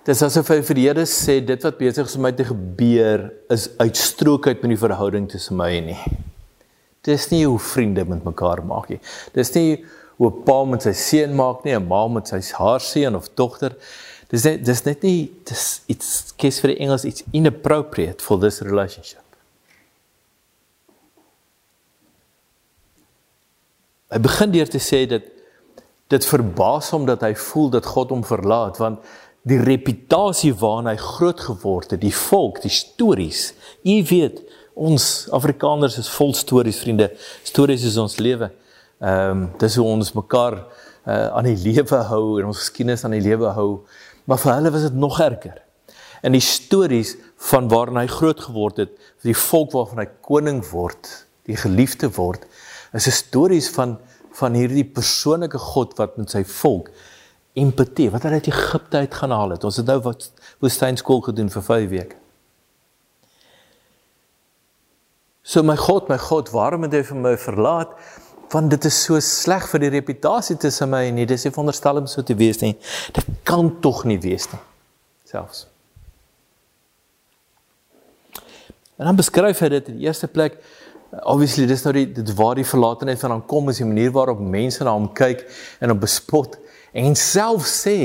Dis 0.03 0.19
asof 0.25 0.49
hy 0.51 0.59
vir 0.67 0.75
die 0.75 0.85
Here 0.89 1.03
sê 1.07 1.37
dit 1.47 1.63
wat 1.63 1.77
besig 1.79 2.09
is 2.09 2.17
om 2.19 2.25
my 2.25 2.33
te 2.35 2.43
gebeur 2.43 3.29
is 3.53 3.69
uitstrook 3.79 4.49
uit 4.49 4.63
met 4.65 4.73
die 4.73 4.81
verhouding 4.81 5.29
tussen 5.31 5.55
my 5.55 5.69
en 5.77 5.91
nie. 5.93 5.99
Dis 7.07 7.29
nie 7.31 7.45
hoe 7.45 7.59
vriende 7.59 8.03
met 8.07 8.25
mekaar 8.27 8.63
maak 8.67 8.89
nie. 8.91 8.99
Dis 9.35 9.53
nie 9.55 9.85
hoe 10.19 10.29
'n 10.29 10.43
pa 10.43 10.63
met 10.65 10.83
sy 10.83 10.91
seun 10.91 11.35
maak 11.35 11.63
nie, 11.63 11.75
'n 11.75 11.87
ma 11.87 12.07
met 12.07 12.27
sy 12.27 12.41
haar 12.59 12.79
seun 12.79 13.15
of 13.15 13.29
dogter. 13.35 13.75
Dis 14.29 14.43
net 14.43 14.65
dis 14.65 14.85
net 14.85 15.03
nie 15.03 15.31
dis 15.45 15.81
iets 15.87 16.33
kies 16.37 16.59
vir 16.59 16.75
die 16.75 16.79
Engels 16.83 17.05
iets 17.05 17.23
inappropriate 17.31 18.21
for 18.21 18.37
this 18.39 18.61
relationship. 18.61 19.23
Hy 24.11 24.19
begin 24.19 24.51
deur 24.51 24.67
te 24.67 24.79
sê 24.79 25.07
dat 25.07 25.23
dit 26.07 26.25
verbaas 26.25 26.89
hom 26.93 27.05
dat 27.05 27.21
hy 27.21 27.33
voel 27.33 27.69
dat 27.69 27.85
God 27.85 28.09
hom 28.09 28.23
verlaat 28.23 28.77
want 28.77 28.99
die 29.47 29.59
reputasie 29.59 30.53
waarna 30.55 30.93
hy 30.93 30.99
groot 31.01 31.41
geword 31.43 31.95
het, 31.95 32.01
die 32.01 32.15
volk, 32.15 32.61
die 32.63 32.71
stories. 32.71 33.51
U 33.83 33.97
weet, 34.07 34.39
ons 34.73 35.27
Afrikaners 35.35 35.97
is 36.01 36.09
vol 36.15 36.31
stories, 36.37 36.79
vriende. 36.81 37.09
Stories 37.43 37.83
is 37.89 37.99
ons 38.01 38.17
lewe. 38.23 38.51
Ehm 39.03 39.43
um, 39.43 39.43
dis 39.59 39.75
hoe 39.75 39.87
ons 39.89 40.13
mekaar 40.15 40.55
uh, 40.61 41.27
aan 41.35 41.49
die 41.49 41.59
lewe 41.59 41.99
hou 42.07 42.39
en 42.39 42.47
ons 42.53 42.61
geskiedenis 42.61 43.03
aan 43.03 43.17
die 43.17 43.25
lewe 43.25 43.51
hou. 43.57 43.83
Maar 44.29 44.39
vir 44.39 44.53
hulle 44.53 44.71
was 44.71 44.87
dit 44.87 44.95
nog 44.95 45.19
erger. 45.19 45.59
En 46.23 46.31
die 46.31 46.43
stories 46.43 47.17
van 47.51 47.67
waarna 47.67 48.05
hy 48.05 48.07
groot 48.07 48.39
geword 48.39 48.79
het, 48.79 48.93
die 49.27 49.35
volk 49.35 49.73
waarvan 49.75 50.05
hy 50.05 50.07
koning 50.23 50.61
word, 50.69 51.09
die 51.49 51.59
geliefde 51.59 52.07
word, 52.15 52.47
is 52.95 53.07
'n 53.07 53.19
stories 53.19 53.69
van 53.75 53.99
van 54.33 54.55
hierdie 54.57 54.85
persoonlike 54.85 55.59
God 55.61 55.91
wat 55.99 56.15
met 56.17 56.31
sy 56.31 56.41
volk 56.43 56.89
empatie, 57.53 58.09
wat 58.13 58.25
hulle 58.25 58.41
uit 58.41 58.49
Egipte 58.49 58.97
uit 59.03 59.13
gaan 59.13 59.33
haal 59.35 59.55
het. 59.55 59.63
Ons 59.67 59.77
het 59.81 59.89
nou 59.89 59.99
wat 60.07 60.29
woestynskool 60.63 61.21
gedoen 61.27 61.51
vir 61.53 61.65
5 61.69 61.89
weke. 61.91 62.19
So 65.43 65.63
my 65.63 65.75
God, 65.75 66.07
my 66.07 66.17
God, 66.17 66.49
waarom 66.55 66.87
het 66.87 66.95
jy 66.95 67.03
vir 67.09 67.19
my 67.19 67.33
verlaat? 67.37 67.91
Want 68.53 68.71
dit 68.71 68.85
is 68.87 68.95
so 69.05 69.19
sleg 69.19 69.65
vir 69.71 69.83
die 69.83 69.91
reputasie 69.97 70.55
tussen 70.61 70.91
my 70.93 71.03
en 71.09 71.17
nie. 71.19 71.27
Dis 71.27 71.43
veronderstel 71.49 71.99
om 71.99 72.07
so 72.07 72.23
te 72.23 72.35
wees 72.39 72.61
nie. 72.61 72.73
Dit 73.13 73.27
kan 73.47 73.73
tog 73.83 74.05
nie 74.07 74.19
wees 74.23 74.47
nie. 74.53 74.61
Selfs. 75.27 75.65
En 78.97 79.09
dan 79.09 79.19
beskryf 79.19 79.59
hy 79.65 79.69
dit 79.73 79.91
in 79.91 79.99
die 79.99 80.07
eerste 80.07 80.29
plek 80.31 80.61
obviously 81.21 81.67
dis 81.69 81.83
nou 81.85 81.93
die 81.93 82.07
dit 82.09 82.29
waar 82.37 82.57
die 82.57 82.65
verlatenheid 82.65 83.19
van 83.21 83.35
hom 83.35 83.43
kom 83.49 83.69
is 83.69 83.81
die 83.81 83.87
manier 83.87 84.13
waarop 84.15 84.39
mense 84.41 84.85
na 84.85 84.93
hom 84.95 85.09
kyk 85.13 85.43
en 85.83 85.93
hom 85.93 85.99
bespot 86.01 86.55
en 86.93 87.17
self 87.17 87.65
sê 87.69 87.99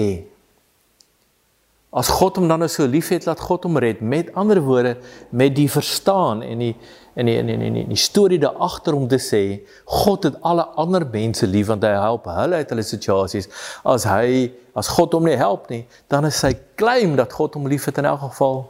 as 1.91 2.11
God 2.13 2.37
hom 2.37 2.49
dan 2.51 2.61
nou 2.61 2.69
so 2.69 2.85
liefhet 2.85 3.25
laat 3.25 3.41
God 3.41 3.65
hom 3.65 3.79
red. 3.81 4.01
Met 4.05 4.29
ander 4.37 4.61
woorde 4.61 4.99
met 5.31 5.55
die 5.57 5.69
verstaan 5.73 6.43
en 6.45 6.61
die 6.61 6.75
en 7.19 7.27
die 7.27 7.35
en 7.41 7.49
die, 7.49 7.57
die, 7.59 7.71
die, 7.75 7.85
die 7.89 7.99
storie 7.99 8.39
daar 8.39 8.61
agter 8.63 8.95
om 8.95 9.09
te 9.09 9.19
sê 9.19 9.43
God 9.89 10.29
het 10.29 10.37
alle 10.47 10.69
ander 10.79 11.07
mense 11.09 11.47
lief 11.49 11.71
want 11.73 11.83
hy 11.83 11.95
help 11.97 12.29
hulle 12.31 12.61
uit 12.61 12.75
hulle 12.75 12.85
situasies 12.87 13.49
as 13.83 14.05
hy 14.07 14.51
as 14.79 14.91
God 14.95 15.17
hom 15.17 15.27
nie 15.27 15.39
help 15.41 15.67
nie 15.73 15.83
dan 16.13 16.29
is 16.29 16.39
sy 16.45 16.53
claim 16.79 17.17
dat 17.19 17.35
God 17.35 17.57
hom 17.59 17.67
liefhet 17.73 17.99
in 17.99 18.07
elk 18.07 18.23
geval 18.29 18.63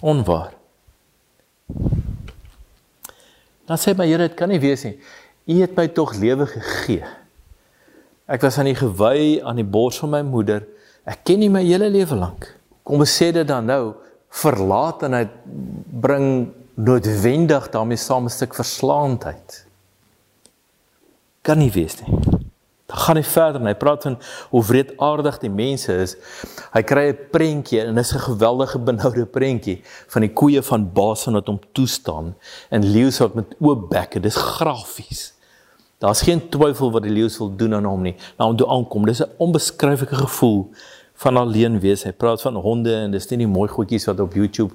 onwaar. 0.00 0.52
Dan 3.70 3.78
sê 3.78 3.94
my 3.94 4.08
Here 4.08 4.26
dit 4.26 4.36
kan 4.36 4.50
nie 4.50 4.58
wees 4.58 4.82
nie. 4.84 4.96
U 5.46 5.56
het 5.60 5.76
my 5.78 5.86
tog 5.94 6.16
lewe 6.18 6.48
gegee 6.50 7.06
Ek 8.30 8.44
was 8.46 8.60
aan 8.62 8.68
die 8.70 8.78
gewy 8.78 9.40
aan 9.42 9.58
die 9.58 9.66
bors 9.66 9.98
van 9.98 10.12
my 10.12 10.20
moeder. 10.22 10.62
Ek 11.02 11.24
ken 11.26 11.40
nie 11.42 11.50
my 11.50 11.64
hele 11.66 11.88
lewe 11.90 12.14
lank. 12.14 12.46
Kom 12.86 13.02
sê 13.02 13.32
dit 13.34 13.46
dan 13.48 13.66
nou, 13.66 13.94
verlatenheid 14.30 15.32
bring 16.00 16.52
noodwendig 16.78 17.66
daarmee 17.74 17.98
saam 17.98 18.24
'n 18.24 18.30
stuk 18.30 18.54
verslaandheid. 18.54 19.66
Kan 21.42 21.58
nie 21.58 21.72
wees 21.74 21.98
nie. 22.00 22.20
Dan 22.86 22.98
gaan 22.98 23.16
hy 23.16 23.22
verder 23.22 23.60
en 23.60 23.66
hy 23.66 23.74
praat 23.74 24.02
van 24.02 24.16
hoe 24.50 24.62
wreedaardig 24.62 25.38
die 25.38 25.50
mense 25.50 25.92
is. 25.92 26.16
Hy 26.72 26.82
kry 26.82 27.08
'n 27.10 27.18
prentjie 27.30 27.80
en 27.80 27.94
dit 27.94 28.04
is 28.04 28.14
'n 28.14 28.30
geweldige 28.30 28.78
benoude 28.78 29.26
prentjie 29.26 29.82
van 30.08 30.22
die 30.22 30.32
koeie 30.32 30.62
van 30.62 30.92
Basan 30.92 31.34
wat 31.34 31.46
hom 31.46 31.60
toestaan 31.72 32.36
en 32.70 32.84
leeu's 32.84 33.18
wat 33.18 33.34
met 33.34 33.54
oop 33.58 33.90
bekke. 33.90 34.20
Dis 34.20 34.36
grafies. 34.36 35.39
Daar's 36.00 36.22
geen 36.24 36.40
twyfel 36.48 36.92
wat 36.94 37.04
die 37.04 37.12
leeu 37.12 37.28
wil 37.38 37.50
doen 37.56 37.74
aan 37.76 37.84
hom 37.84 38.02
nie. 38.02 38.14
Na 38.38 38.46
hom 38.48 38.56
toe 38.56 38.68
aankom, 38.72 39.04
dis 39.04 39.20
'n 39.20 39.28
onbeskryflike 39.36 40.16
gevoel 40.16 40.70
van 41.14 41.36
alleen 41.36 41.80
wees. 41.80 42.04
Hy 42.04 42.12
praat 42.12 42.40
van 42.40 42.56
honde 42.56 42.94
en 42.94 43.10
dis 43.10 43.28
nie 43.30 43.38
die 43.44 43.46
mooi 43.46 43.68
goedjies 43.68 44.06
wat 44.08 44.20
op 44.20 44.34
YouTube 44.34 44.74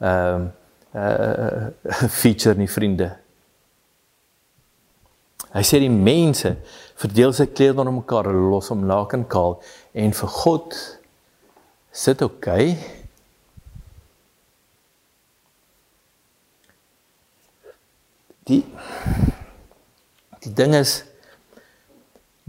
ehm 0.00 0.48
uh, 0.94 1.02
uh, 1.02 2.08
feature 2.20 2.54
nie 2.54 2.70
vriende. 2.70 3.10
Hy 5.52 5.62
sê 5.62 5.78
die 5.78 5.92
mense 5.92 6.56
verdeel 6.96 7.32
sy 7.32 7.46
klere 7.46 7.76
onder 7.76 7.92
mekaar, 7.92 8.24
hulle 8.24 8.50
los 8.54 8.68
hom 8.72 8.86
naken 8.88 9.26
kaal 9.28 9.58
en 9.92 10.12
vir 10.12 10.28
God 10.28 10.76
sit 11.92 12.22
oké. 12.22 12.34
Okay. 12.36 12.76
Die 18.48 18.64
Die 20.42 20.52
ding 20.52 20.74
is 20.74 21.04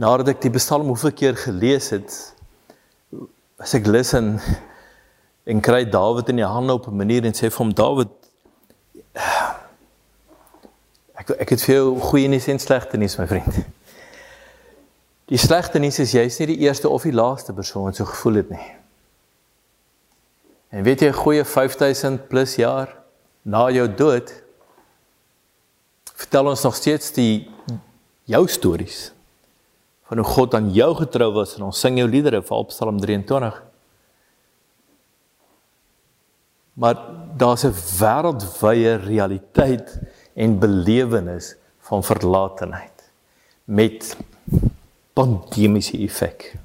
nadat 0.02 0.34
ek 0.34 0.42
die 0.42 0.54
Psalm 0.56 0.90
hoeveel 0.90 1.14
keer 1.14 1.36
gelees 1.38 1.92
het, 1.94 2.10
as 3.62 3.76
ek 3.78 3.86
luister 3.86 4.42
en 5.46 5.62
kry 5.62 5.84
Dawid 5.86 6.32
in 6.34 6.42
die 6.42 6.48
hande 6.48 6.74
op 6.74 6.88
'n 6.88 6.98
manier 6.98 7.26
en 7.26 7.34
sê 7.38 7.52
vir 7.52 7.62
hom 7.62 7.74
Dawid 7.74 8.10
ek 11.20 11.30
ek 11.38 11.50
het 11.50 11.62
veel 11.62 11.96
goeie 12.00 12.28
nuus 12.28 12.48
en 12.48 12.60
slegte 12.60 12.98
nuus 12.98 13.18
my 13.18 13.28
vriend. 13.28 13.54
Die 15.30 15.38
slegte 15.38 15.80
nuus 15.80 16.00
is 16.00 16.12
jy's 16.12 16.40
nie 16.40 16.48
die 16.48 16.64
eerste 16.66 16.90
of 16.90 17.04
die 17.04 17.14
laaste 17.14 17.54
persoon 17.54 17.94
so 17.94 18.06
gevoel 18.06 18.42
het 18.42 18.50
nie. 18.50 18.72
En 20.72 20.84
weet 20.84 21.02
jy 21.02 21.08
'n 21.08 21.22
goeie 21.24 21.46
5000 21.46 22.28
plus 22.28 22.56
jaar 22.56 22.90
na 23.44 23.70
jou 23.70 23.88
dood 23.88 24.44
vertel 26.16 26.48
ons 26.48 26.64
nog 26.64 26.76
steeds 26.76 27.12
die 27.12 27.53
jou 28.30 28.48
stories 28.48 29.12
van 30.10 30.18
hoe 30.18 30.28
God 30.28 30.54
aan 30.54 30.72
jou 30.76 30.90
getrou 30.96 31.32
was 31.34 31.56
en 31.58 31.68
ons 31.70 31.80
sing 31.80 31.98
jou 31.98 32.08
liedere 32.10 32.44
vir 32.46 32.66
Psalm 32.70 33.00
23. 33.02 33.62
Maar 36.74 36.98
daar's 37.38 37.66
'n 37.66 37.74
wêreldwye 38.00 38.96
realiteit 39.06 40.00
en 40.34 40.60
belewenis 40.60 41.56
van 41.80 42.04
verlatenheid 42.04 43.12
met 43.66 44.18
pandemiese 45.14 45.98
effek. 45.98 46.56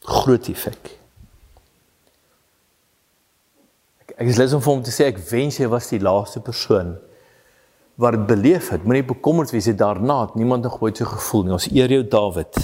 Groot 0.00 0.48
effek. 0.48 0.98
Ek, 3.98 4.10
ek 4.16 4.26
is 4.26 4.36
lus 4.36 4.52
om 4.52 4.62
vir 4.62 4.72
hom 4.72 4.82
te 4.82 4.90
sê 4.90 5.04
ek 5.04 5.18
wens 5.30 5.58
jy 5.58 5.68
was 5.68 5.88
die 5.88 6.00
laaste 6.00 6.40
persoon 6.40 6.96
wat 7.98 8.14
dit 8.14 8.26
beleef 8.26 8.68
het. 8.70 8.84
Moenie 8.86 9.04
bekommerd 9.04 9.50
wees 9.50 9.66
daarna 9.76 10.20
het 10.20 10.34
niemand 10.38 10.62
nog 10.62 10.80
ooit 10.80 10.96
so 10.96 11.04
gevoel 11.04 11.48
nie. 11.48 11.52
Ons 11.56 11.66
eer 11.74 11.90
jou 11.90 12.04
Dawid. 12.06 12.58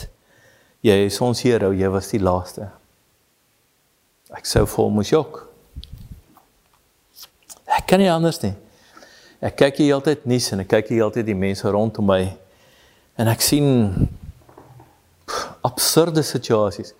Jy 0.85 0.99
is 1.09 1.19
ons 1.25 1.41
hero, 1.43 1.73
jy 1.75 1.89
was 1.91 2.13
die 2.13 2.21
laaste. 2.23 2.69
Ek 4.35 4.47
sou 4.47 4.63
hom 4.77 5.01
moes 5.01 5.11
jok. 5.11 5.41
Ek 7.65 7.89
kan 7.91 8.03
nie 8.03 8.11
anders 8.13 8.39
nie. 8.45 8.53
Ek 9.45 9.59
kyk 9.59 9.83
hier 9.83 9.97
altyd 9.97 10.23
nuus 10.31 10.47
en 10.55 10.63
ek 10.63 10.71
kyk 10.71 10.95
hier 10.95 11.05
altyd 11.09 11.27
die 11.27 11.37
mense 11.37 11.69
rondom 11.69 12.07
my 12.09 12.23
en 13.19 13.31
ek 13.31 13.43
sien 13.45 13.67
absurde 15.67 16.23
situasies 16.25 16.95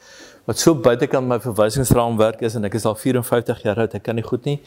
wat 0.45 0.61
so 0.61 0.75
buitekant 0.77 1.29
my 1.29 1.39
verwysingsraamwerk 1.41 2.43
is 2.45 2.59
en 2.59 2.67
ek 2.69 2.77
is 2.77 2.85
al 2.89 2.99
54 2.99 3.63
jaar 3.65 3.81
oud. 3.87 3.95
Ek 3.97 4.05
kan 4.05 4.19
nie 4.19 4.27
goed 4.27 4.45
nie 4.45 4.59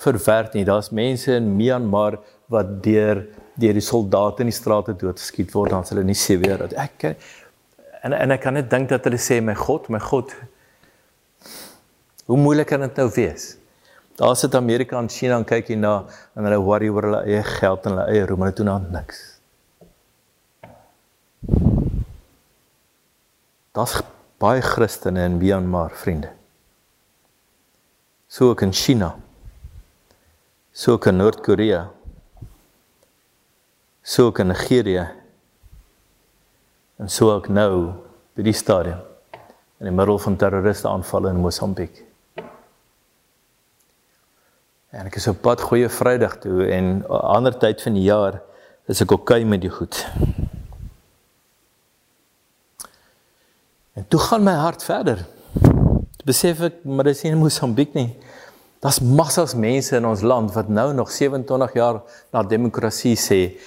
verwerk 0.00 0.56
nie. 0.56 0.64
Daar's 0.66 0.90
mense 0.90 1.36
in 1.36 1.52
Myanmar 1.58 2.18
wat 2.50 2.80
deur 2.84 3.24
deur 3.60 3.76
die 3.76 3.84
soldate 3.84 4.42
in 4.42 4.48
die 4.50 4.56
strate 4.56 4.94
doodgeskiet 4.96 5.52
word 5.52 5.74
dan 5.74 5.84
hulle 5.90 6.04
nie 6.06 6.16
sê 6.16 6.38
weer 6.40 6.58
dat 6.62 6.74
ek 6.80 7.10
en 8.02 8.14
en 8.16 8.34
ek 8.34 8.42
kan 8.46 8.56
net 8.56 8.70
dink 8.72 8.88
dat 8.88 9.04
hulle 9.04 9.20
sê 9.20 9.40
my 9.44 9.54
God, 9.54 9.88
my 9.92 10.00
God. 10.00 10.32
Hoe 12.30 12.38
moeilik 12.38 12.70
kan 12.70 12.80
dit 12.80 12.96
nou 12.96 13.08
wees? 13.12 13.56
Daar 14.16 14.36
sit 14.36 14.54
Amerika 14.54 14.98
en 14.98 15.08
China 15.08 15.36
en 15.40 15.44
kyk 15.44 15.72
hier 15.72 15.80
na 15.80 15.92
en 16.36 16.46
hulle 16.48 16.60
worry 16.64 16.88
oor 16.92 17.08
hulle 17.08 17.20
eie 17.28 17.42
geld 17.44 17.86
en 17.86 17.94
hulle 17.94 18.08
eie 18.12 18.26
roem, 18.28 18.44
hulle 18.44 18.56
doen 18.56 18.72
aan 18.72 18.88
niks. 18.94 19.20
Daar's 23.76 24.00
baie 24.40 24.64
Christene 24.64 25.24
in 25.28 25.38
Myanmar, 25.38 25.92
vriende. 25.96 26.32
So 28.28 28.50
ook 28.50 28.62
in 28.62 28.72
China. 28.72 29.14
So 30.72 30.92
ook 30.96 31.06
in 31.06 31.16
Noord-Korea 31.16 31.88
so 34.10 34.26
ook 34.26 34.38
in 34.38 34.46
Nigerië 34.46 35.08
en 36.96 37.10
so 37.10 37.30
ook 37.30 37.48
nou 37.48 37.92
by 38.34 38.42
die 38.42 38.54
stadium 38.54 38.98
in 39.78 39.86
die 39.86 39.94
middel 39.94 40.18
van 40.18 40.36
terroriste 40.36 40.88
aanvalle 40.90 41.30
in 41.30 41.38
Mosambiek. 41.38 42.00
En 44.90 45.06
ek 45.06 45.20
is 45.20 45.28
op 45.30 45.38
pad 45.44 45.62
goeie 45.62 45.88
Vrydag 45.88 46.40
toe 46.42 46.66
en 46.66 46.88
'n 46.98 47.20
ander 47.36 47.54
tyd 47.54 47.82
van 47.82 47.94
die 47.94 48.02
jaar 48.02 48.42
is 48.90 49.00
ek 49.00 49.10
okay 49.10 49.42
met 49.42 49.60
die 49.60 49.70
goed. 49.70 50.06
En 53.94 54.08
toe 54.08 54.20
gaan 54.20 54.42
my 54.42 54.54
hart 54.58 54.82
verder. 54.82 55.26
Besef 56.24 56.60
ek 56.60 56.84
maar 56.84 57.04
dis 57.04 57.22
nie 57.22 57.32
in 57.32 57.38
Mosambiek 57.38 57.94
nie. 57.94 58.16
Daar's 58.80 59.00
massas 59.00 59.54
mense 59.54 59.96
in 59.96 60.06
ons 60.06 60.20
land 60.20 60.52
wat 60.52 60.68
nou 60.68 60.92
nog 60.94 61.10
27 61.12 61.72
jaar 61.72 62.02
na 62.32 62.42
demokrasie 62.42 63.16
sê 63.16 63.60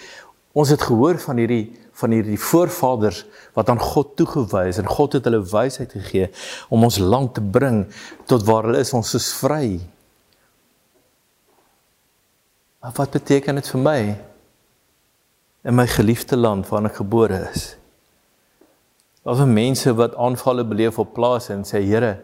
Ons 0.54 0.70
het 0.70 0.82
gehoor 0.86 1.18
van 1.22 1.42
hierdie 1.42 1.66
van 1.94 2.10
hierdie 2.10 2.40
voorvaders 2.42 3.20
wat 3.54 3.70
aan 3.70 3.82
God 3.82 4.16
toegewys 4.18 4.80
en 4.82 4.88
God 4.90 5.14
het 5.14 5.28
hulle 5.30 5.44
wysheid 5.46 5.92
gegee 5.94 6.30
om 6.74 6.86
ons 6.88 6.98
land 6.98 7.36
te 7.38 7.42
bring 7.42 7.84
tot 8.30 8.46
waar 8.48 8.66
hulle 8.66 8.82
is 8.82 8.94
ons 8.98 9.14
is 9.20 9.28
vry. 9.38 9.78
Maar 12.82 12.96
wat 12.98 13.14
beteken 13.14 13.62
dit 13.62 13.70
vir 13.76 13.84
my 13.86 14.00
in 15.70 15.78
my 15.78 15.86
geliefde 15.88 16.36
land 16.40 16.66
waar 16.74 16.90
ek 16.90 16.98
gebore 17.04 17.44
is? 17.54 17.70
Daar 19.24 19.38
is 19.38 19.54
mense 19.54 19.94
wat 19.96 20.18
aanvalle 20.20 20.66
beleef 20.68 20.98
op 21.00 21.14
plase 21.14 21.54
en 21.54 21.62
sê 21.64 21.80
Here 21.86 22.18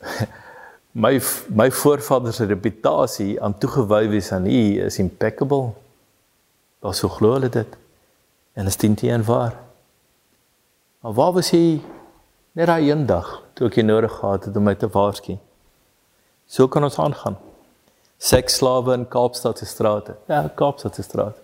my 1.04 1.16
my 1.50 1.68
voorvaders 1.82 2.38
se 2.40 2.46
reputasie 2.46 3.34
aan 3.42 3.58
toegewy 3.58 4.06
wees 4.14 4.30
aan 4.32 4.46
U 4.46 4.64
is 4.86 5.02
impeccable. 5.02 5.74
Wat 6.80 6.96
so 6.96 7.08
glo 7.08 7.34
hulle 7.36 7.48
dit? 7.48 7.76
En 8.52 8.66
is 8.66 8.76
dit 8.76 9.02
nie 9.02 9.18
waar? 9.22 9.58
Maar 11.00 11.12
waar 11.12 11.32
was 11.32 11.50
hy 11.50 11.80
net 12.52 12.66
daai 12.66 12.90
een 12.90 13.06
dag 13.06 13.28
toe 13.54 13.68
ek 13.68 13.78
nodig 13.84 14.12
gehad 14.12 14.44
het 14.44 14.56
om 14.56 14.64
my 14.64 14.74
te 14.74 14.88
waarsku? 14.88 15.38
So 16.46 16.68
kan 16.68 16.84
ons 16.84 16.98
aangaan. 16.98 17.38
Seksslawe 18.20 18.94
in 18.94 19.06
Kaapstad 19.08 19.58
se 19.58 19.66
strate. 19.66 20.16
Ja, 20.28 20.48
Kaapstad 20.48 20.94
se 20.94 21.02
strate. 21.02 21.40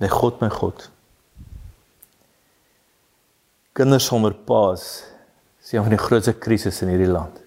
My 0.00 0.08
God, 0.08 0.40
my 0.40 0.50
God. 0.50 0.88
Kinders 3.72 4.06
sonder 4.06 4.34
paas 4.34 5.04
is 5.62 5.72
een 5.72 5.82
van 5.82 5.94
die 5.94 5.98
grootste 5.98 6.34
krisisse 6.34 6.84
in 6.84 6.92
hierdie 6.92 7.10
land. 7.10 7.43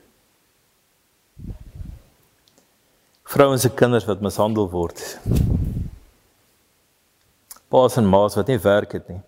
Vrouens 3.28 3.62
se 3.62 3.70
kinders 3.76 4.08
wat 4.08 4.24
mishandel 4.24 4.70
word. 4.72 5.02
Paas 7.68 7.98
en 8.00 8.08
maas 8.08 8.38
wat 8.40 8.48
nie 8.48 8.60
werk 8.64 8.96
het 8.96 9.08
nie. 9.12 9.20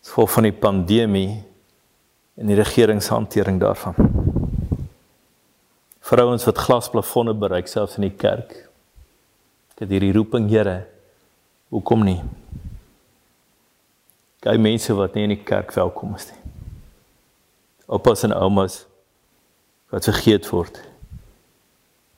Dis 0.00 0.14
vol 0.14 0.28
van 0.32 0.48
die 0.48 0.56
pandemie 0.56 1.42
en 2.38 2.48
die 2.48 2.56
regeringshantering 2.56 3.60
daarvan. 3.60 3.98
Vrouens 6.08 6.46
wat 6.48 6.62
glasplafonne 6.64 7.34
bereik 7.36 7.68
selfs 7.68 7.98
in 8.00 8.08
die 8.08 8.16
kerk. 8.16 8.54
Ek 9.74 9.84
het 9.84 9.92
hierdie 9.92 10.14
roeping, 10.16 10.48
Here, 10.48 10.86
Hoekom 11.68 12.04
nie? 12.06 12.20
Kyk 14.40 14.60
mense 14.62 14.94
wat 14.96 15.16
nie 15.16 15.26
in 15.26 15.34
die 15.34 15.44
kerk 15.44 15.74
welkom 15.76 16.14
is 16.16 16.30
nie. 16.30 16.38
Oupas 17.92 18.24
en 18.24 18.32
oumas 18.32 18.86
wat 19.92 20.08
vergeet 20.08 20.48
word. 20.48 20.80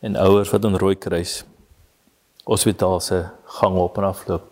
En 0.00 0.16
ouers 0.16 0.50
wat 0.50 0.64
in 0.64 0.76
rooi 0.76 0.96
kruis 0.96 1.42
hospitaal 2.44 3.00
se 3.00 3.24
gang 3.44 3.76
op 3.76 3.96
en 3.96 4.04
af 4.04 4.26
loop. 4.26 4.46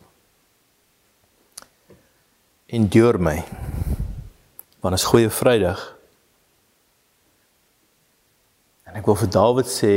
Endure 2.67 3.19
my. 3.19 3.45
Want 4.81 4.95
is 4.95 5.05
goeie 5.05 5.31
Vrydag. 5.31 5.97
En 8.85 9.01
ek 9.01 9.09
wil 9.09 9.17
vir 9.17 9.31
Dawid 9.33 9.73
sê 9.73 9.95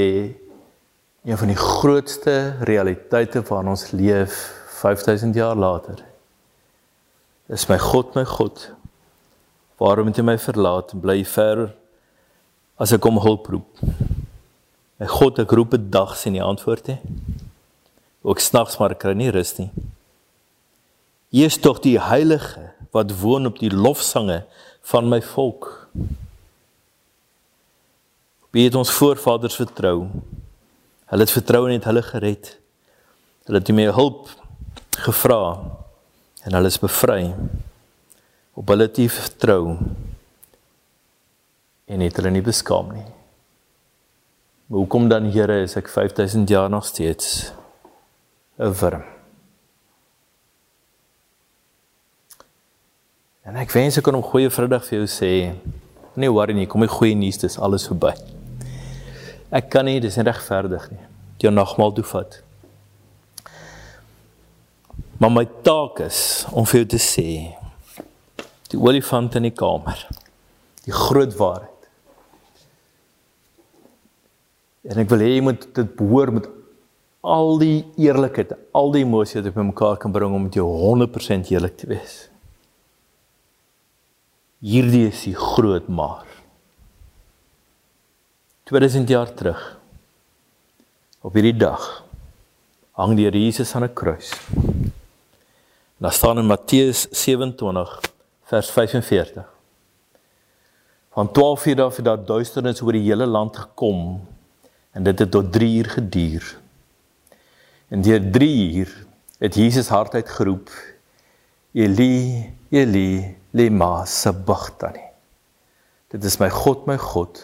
een 1.27 1.37
van 1.37 1.51
die 1.51 1.59
grootste 1.59 2.55
realiteite 2.63 3.43
waarin 3.51 3.75
ons 3.75 3.91
leef 3.91 4.39
5000 4.81 5.35
jaar 5.35 5.55
later. 5.55 5.99
Is 7.51 7.67
my 7.67 7.77
God 7.77 8.15
my 8.15 8.25
God? 8.25 8.71
Waarom 9.77 10.07
het 10.07 10.17
jy 10.17 10.25
my 10.25 10.37
verlaat 10.39 10.95
en 10.95 11.03
bly 11.03 11.19
ver 11.27 11.67
as 12.79 12.95
ek 12.95 13.05
om 13.05 13.19
hulp 13.19 13.51
roep? 13.51 13.83
God, 15.07 15.39
ek 15.39 15.51
roep 15.51 15.73
'n 15.73 15.89
dag 15.89 16.15
sien 16.17 16.33
nie 16.33 16.43
antwoord 16.43 16.87
nie. 16.87 16.99
Ook 18.21 18.39
snags 18.39 18.77
maar 18.77 18.95
kry 18.95 19.13
nie 19.13 19.31
rus 19.31 19.57
nie. 19.57 19.71
Jy 21.31 21.45
is 21.45 21.57
tog 21.57 21.79
die 21.79 21.99
heilige 21.99 22.71
wat 22.91 23.19
woon 23.21 23.45
op 23.45 23.59
die 23.59 23.71
lofsange 23.71 24.43
van 24.81 25.09
my 25.09 25.21
volk. 25.21 25.87
Wie 28.51 28.65
het 28.65 28.75
ons 28.75 28.91
voorvaders 28.91 29.55
vertrou? 29.55 30.09
Hulle 31.05 31.23
het 31.23 31.31
vertrou 31.31 31.65
en 31.67 31.73
het 31.73 31.87
hulle 31.87 32.03
gered. 32.03 32.57
Hulle 33.47 33.59
het 33.59 33.71
my 33.71 33.87
hulp 33.95 34.29
gevra 35.01 35.61
en 36.43 36.53
hulle 36.53 36.67
is 36.67 36.79
bevry 36.81 37.33
op 38.53 38.67
hulle 38.67 38.89
te 38.91 39.07
vertrou 39.09 39.77
en 41.87 42.03
het 42.03 42.19
hulle 42.19 42.31
nie 42.35 42.43
beskaam 42.45 42.91
nie. 42.93 43.07
Maar 44.71 44.79
hoekom 44.79 45.07
dan 45.07 45.25
Here 45.31 45.61
is 45.61 45.73
ek 45.75 45.89
5000 45.91 46.49
jaar 46.49 46.69
nog 46.69 46.85
steeds 46.85 47.51
'n 48.55 48.71
wurm? 48.71 49.03
En 53.43 53.55
ek 53.55 53.71
wens 53.71 53.97
ek 53.97 54.03
kon 54.03 54.15
'n 54.15 54.23
goeie 54.23 54.49
Vrydag 54.49 54.85
vir 54.85 54.97
jou 54.97 55.07
sê. 55.07 55.55
Nee, 56.13 56.31
worry 56.31 56.53
nie, 56.53 56.67
kom 56.67 56.81
die 56.81 56.89
goeie 56.89 57.15
nuus, 57.15 57.37
dis 57.37 57.59
alles 57.59 57.87
verby. 57.87 58.13
Ek 59.49 59.69
kan 59.69 59.85
nie, 59.85 59.99
dis 59.99 60.15
nie 60.15 60.23
regverdig 60.23 60.91
nie. 60.91 61.05
Jou 61.37 61.53
nagmaal 61.53 61.91
toe 61.91 62.03
vat. 62.03 62.41
Maar 65.17 65.31
my 65.31 65.45
taak 65.61 65.99
is 65.99 66.45
om 66.51 66.65
vir 66.65 66.79
jou 66.79 66.85
te 66.85 66.97
sê 66.97 67.57
die 68.69 68.79
olifant 68.79 69.35
in 69.35 69.43
die 69.43 69.55
kamer. 69.55 70.07
Die 70.85 70.93
groot 70.93 71.35
waarheid. 71.35 71.70
En 74.87 74.97
ek 74.97 75.11
wil 75.11 75.21
hê 75.21 75.35
jy 75.35 75.43
moet 75.45 75.67
dit 75.77 75.93
behoor 75.99 76.31
met 76.33 76.47
al 77.21 77.59
die 77.61 77.83
eerlikheid, 78.01 78.55
al 78.73 78.89
die 78.95 79.03
emosie 79.05 79.37
wat 79.37 79.49
jy 79.51 79.53
bymekaar 79.53 79.99
kan 80.01 80.13
bring 80.13 80.33
om 80.33 80.47
met 80.47 80.57
jou 80.57 80.65
100% 80.65 81.51
eerlik 81.53 81.77
te 81.77 81.89
wees. 81.91 82.15
Hierdie 84.61 85.07
is 85.09 85.21
die 85.25 85.37
groot 85.37 85.89
maar. 85.89 86.25
2000 88.69 89.09
jaar 89.09 89.29
terug 89.35 89.61
op 91.21 91.35
hierdie 91.35 91.57
dag 91.57 91.81
hang 92.97 93.17
die 93.17 93.25
Here 93.27 93.37
Jesus 93.37 93.75
aan 93.75 93.83
'n 93.83 93.93
kruis. 93.93 94.31
Daar 95.97 96.13
staan 96.13 96.39
in 96.39 96.45
Matteus 96.45 97.07
27 97.11 97.99
vers 98.43 98.71
45. 98.71 99.45
Van 101.11 101.31
12 101.31 101.65
uur 101.65 101.81
af 101.81 101.95
het 101.95 102.05
daar 102.05 102.25
duisternis 102.25 102.81
oor 102.81 102.91
die 102.91 103.05
hele 103.05 103.25
land 103.25 103.57
gekom 103.57 104.21
en 104.91 105.03
dit 105.03 105.19
het 105.19 105.31
tot 105.31 105.51
3 105.53 105.77
uur 105.77 105.89
geduur. 105.89 106.59
En 107.87 108.01
deur 108.01 108.31
3 108.31 108.73
uur 108.73 109.05
het 109.37 109.55
Jesus 109.55 109.87
hardheid 109.87 110.29
geroep: 110.29 110.69
Eli, 111.71 112.53
Eli, 112.69 113.37
lema 113.51 114.05
sabachthani. 114.05 115.03
Dit 116.11 116.23
is 116.23 116.37
my 116.37 116.49
God, 116.49 116.85
my 116.85 116.97
God, 116.97 117.39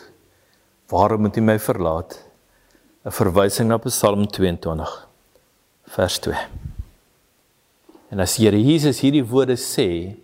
waarom 0.91 1.23
het 1.23 1.37
U 1.37 1.41
my 1.41 1.59
verlaat? 1.59 2.23
'n 3.05 3.11
Verwysing 3.11 3.69
na 3.69 3.77
Psalm 3.77 4.27
22 4.27 5.07
vers 5.83 6.19
2. 6.19 6.35
En 8.09 8.19
as 8.19 8.35
Here 8.35 8.59
Jesus 8.59 8.99
hierdie 8.99 9.23
woorde 9.23 9.55
sê, 9.55 10.15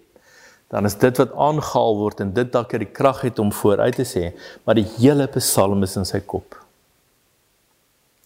dan 0.68 0.86
is 0.86 0.98
dit 1.00 1.18
wat 1.18 1.34
aangehaal 1.34 1.96
word 1.98 2.20
en 2.20 2.34
dit 2.34 2.52
dalk 2.52 2.72
het 2.72 2.84
die 2.84 2.92
krag 2.92 3.22
het 3.22 3.40
om 3.40 3.52
vooruit 3.52 3.96
te 3.96 4.08
sê, 4.08 4.34
maar 4.64 4.76
die 4.76 4.88
hele 4.98 5.28
Psalm 5.38 5.84
is 5.84 5.96
in 5.96 6.06
sy 6.06 6.20
kop. 6.20 6.63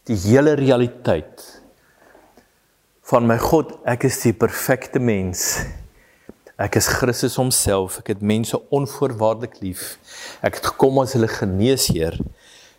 Die 0.07 0.15
hele 0.15 0.55
realiteit 0.55 1.43
van 3.07 3.27
my 3.27 3.37
God, 3.39 3.73
ek 3.87 4.05
is 4.07 4.19
die 4.23 4.33
perfekte 4.35 4.99
mens. 5.03 5.59
Ek 6.59 6.77
is 6.79 6.87
Christus 6.89 7.35
homself. 7.39 7.99
Ek 8.01 8.13
het 8.15 8.23
mense 8.23 8.57
onvoorwaardelik 8.73 9.59
lief. 9.61 9.97
Ek 10.39 10.57
het 10.57 10.71
gekom 10.71 10.99
as 11.03 11.13
hulle 11.15 11.29
geneesheer 11.31 12.17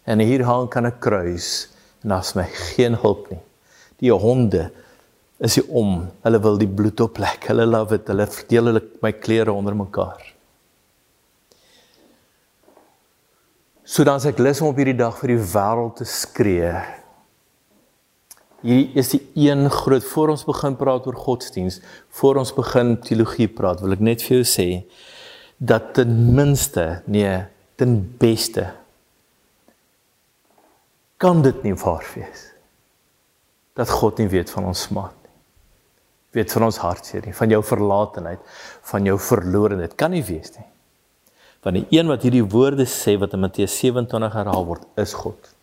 en 0.08 0.24
hier 0.24 0.44
hang 0.48 0.70
kan 0.72 0.86
'n 0.86 0.98
kruis 1.00 1.68
en 2.02 2.16
daar's 2.16 2.34
my 2.34 2.44
geen 2.72 2.96
hulp 2.96 3.30
nie. 3.30 3.40
Die 4.00 4.12
honde 4.12 4.70
is 5.38 5.56
hy 5.56 5.64
om. 5.68 6.10
Hulle 6.24 6.40
wil 6.42 6.58
die 6.58 6.66
bloed 6.66 7.00
oplek. 7.00 7.44
Hulle 7.48 7.66
love 7.66 7.98
dit. 7.98 8.08
Hulle 8.08 8.26
verdeel 8.26 8.64
hulle 8.72 8.82
my 9.02 9.12
klere 9.12 9.52
onder 9.52 9.74
mekaar. 9.74 10.22
So 13.84 14.04
dan 14.04 14.16
as 14.16 14.26
ek 14.26 14.38
lus 14.38 14.60
om 14.60 14.68
op 14.68 14.76
hierdie 14.76 14.96
dag 14.96 15.16
vir 15.18 15.28
die 15.28 15.44
wêreld 15.52 15.96
te 15.96 16.04
skree. 16.04 16.97
Hier 18.66 18.96
is 18.98 19.12
die 19.12 19.20
een 19.38 19.68
groot 19.70 20.04
voor 20.04 20.32
ons 20.34 20.42
begin 20.46 20.76
praat 20.76 21.06
oor 21.06 21.18
godsdiens, 21.18 21.78
voor 22.18 22.40
ons 22.42 22.54
begin 22.56 22.96
teologie 23.04 23.46
praat, 23.48 23.82
wil 23.84 23.94
ek 23.94 24.02
net 24.02 24.24
vir 24.26 24.40
jou 24.40 24.48
sê 24.48 24.68
dat 25.58 25.92
ten 25.98 26.10
minste, 26.34 27.02
nee, 27.10 27.36
ten 27.78 28.00
beste 28.18 28.68
kan 31.18 31.42
dit 31.42 31.64
nie 31.66 31.74
waar 31.78 32.06
wees 32.14 32.48
dat 33.78 33.90
God 33.90 34.18
nie 34.18 34.30
weet 34.30 34.50
van 34.50 34.66
ons 34.70 34.84
smaak 34.86 35.18
weet 36.36 36.52
van 36.52 36.68
ons 36.68 36.80
hartseer 36.82 37.24
nie, 37.26 37.36
van 37.36 37.52
jou 37.52 37.60
verlatenheid, 37.64 38.40
van 38.90 39.06
jou 39.08 39.16
verlorenheid. 39.20 39.94
Kan 39.98 40.12
nie 40.14 40.24
wees 40.26 40.52
nie. 40.58 40.66
Want 41.64 41.80
die 41.80 41.98
een 41.98 42.10
wat 42.10 42.24
hierdie 42.26 42.44
woorde 42.44 42.86
sê 42.88 43.16
wat 43.20 43.34
in 43.34 43.42
Matteus 43.42 43.74
27 43.80 44.36
herhaal 44.36 44.66
word, 44.68 44.84
is 45.00 45.14
God. 45.18 45.54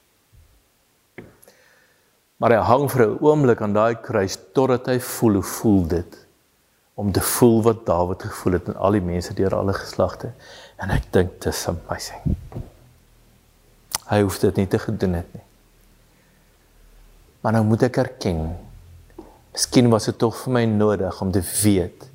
Maar 2.45 2.53
hy 2.53 2.65
hang 2.69 2.83
vir 2.93 3.01
'n 3.01 3.17
oomblik 3.25 3.61
aan 3.65 3.73
daai 3.73 3.95
kruis 3.97 4.37
totdat 4.53 4.85
hy 4.85 4.99
voel 5.01 5.33
hoe 5.33 5.47
voel 5.51 5.87
dit 5.87 6.17
om 6.93 7.11
te 7.11 7.21
voel 7.21 7.63
wat 7.65 7.85
Dawid 7.85 8.21
gevoel 8.21 8.53
het 8.53 8.67
en 8.69 8.75
al 8.77 8.91
die 8.91 9.01
mense 9.01 9.33
deur 9.33 9.55
alle 9.55 9.73
geslagte. 9.73 10.29
En 10.77 10.93
ek 10.93 11.07
dink 11.09 11.31
dit 11.41 11.45
is 11.49 11.67
amazing. 11.67 12.37
Hy 14.11 14.21
hoef 14.21 14.37
dit 14.39 14.55
nie 14.61 14.67
te 14.67 14.77
gedoen 14.79 15.13
het 15.13 15.33
nie. 15.33 15.41
Maar 17.41 17.57
nou 17.57 17.63
moet 17.65 17.87
ek 17.89 17.97
erken. 17.97 18.53
Miskien 19.51 19.89
was 19.89 20.05
dit 20.05 20.17
tog 20.17 20.37
vir 20.43 20.53
my 20.53 20.65
nodig 20.65 21.21
om 21.21 21.31
te 21.31 21.41
weet 21.63 22.05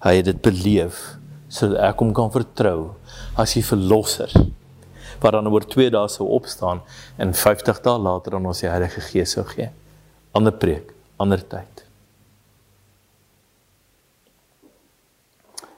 hy 0.00 0.16
het 0.16 0.24
dit 0.24 0.40
beleef 0.40 1.18
sodat 1.48 1.92
ek 1.92 2.00
hom 2.00 2.14
kan 2.16 2.32
vertrou 2.32 2.94
as 3.36 3.52
die 3.52 3.64
verlosser 3.64 4.32
wat 5.20 5.34
dan 5.36 5.48
oor 5.50 5.66
2 5.66 5.90
dae 5.94 6.08
sou 6.12 6.28
opstaan 6.36 6.82
en 7.16 7.34
50 7.34 7.82
dae 7.84 7.98
later 7.98 8.38
aan 8.38 8.46
ons 8.46 8.62
die 8.62 8.70
Heilige 8.70 9.02
Gees 9.10 9.34
sou 9.36 9.44
gee. 9.48 9.70
Ander 10.36 10.54
preek, 10.54 10.92
ander 11.18 11.42
tyd. 11.42 11.84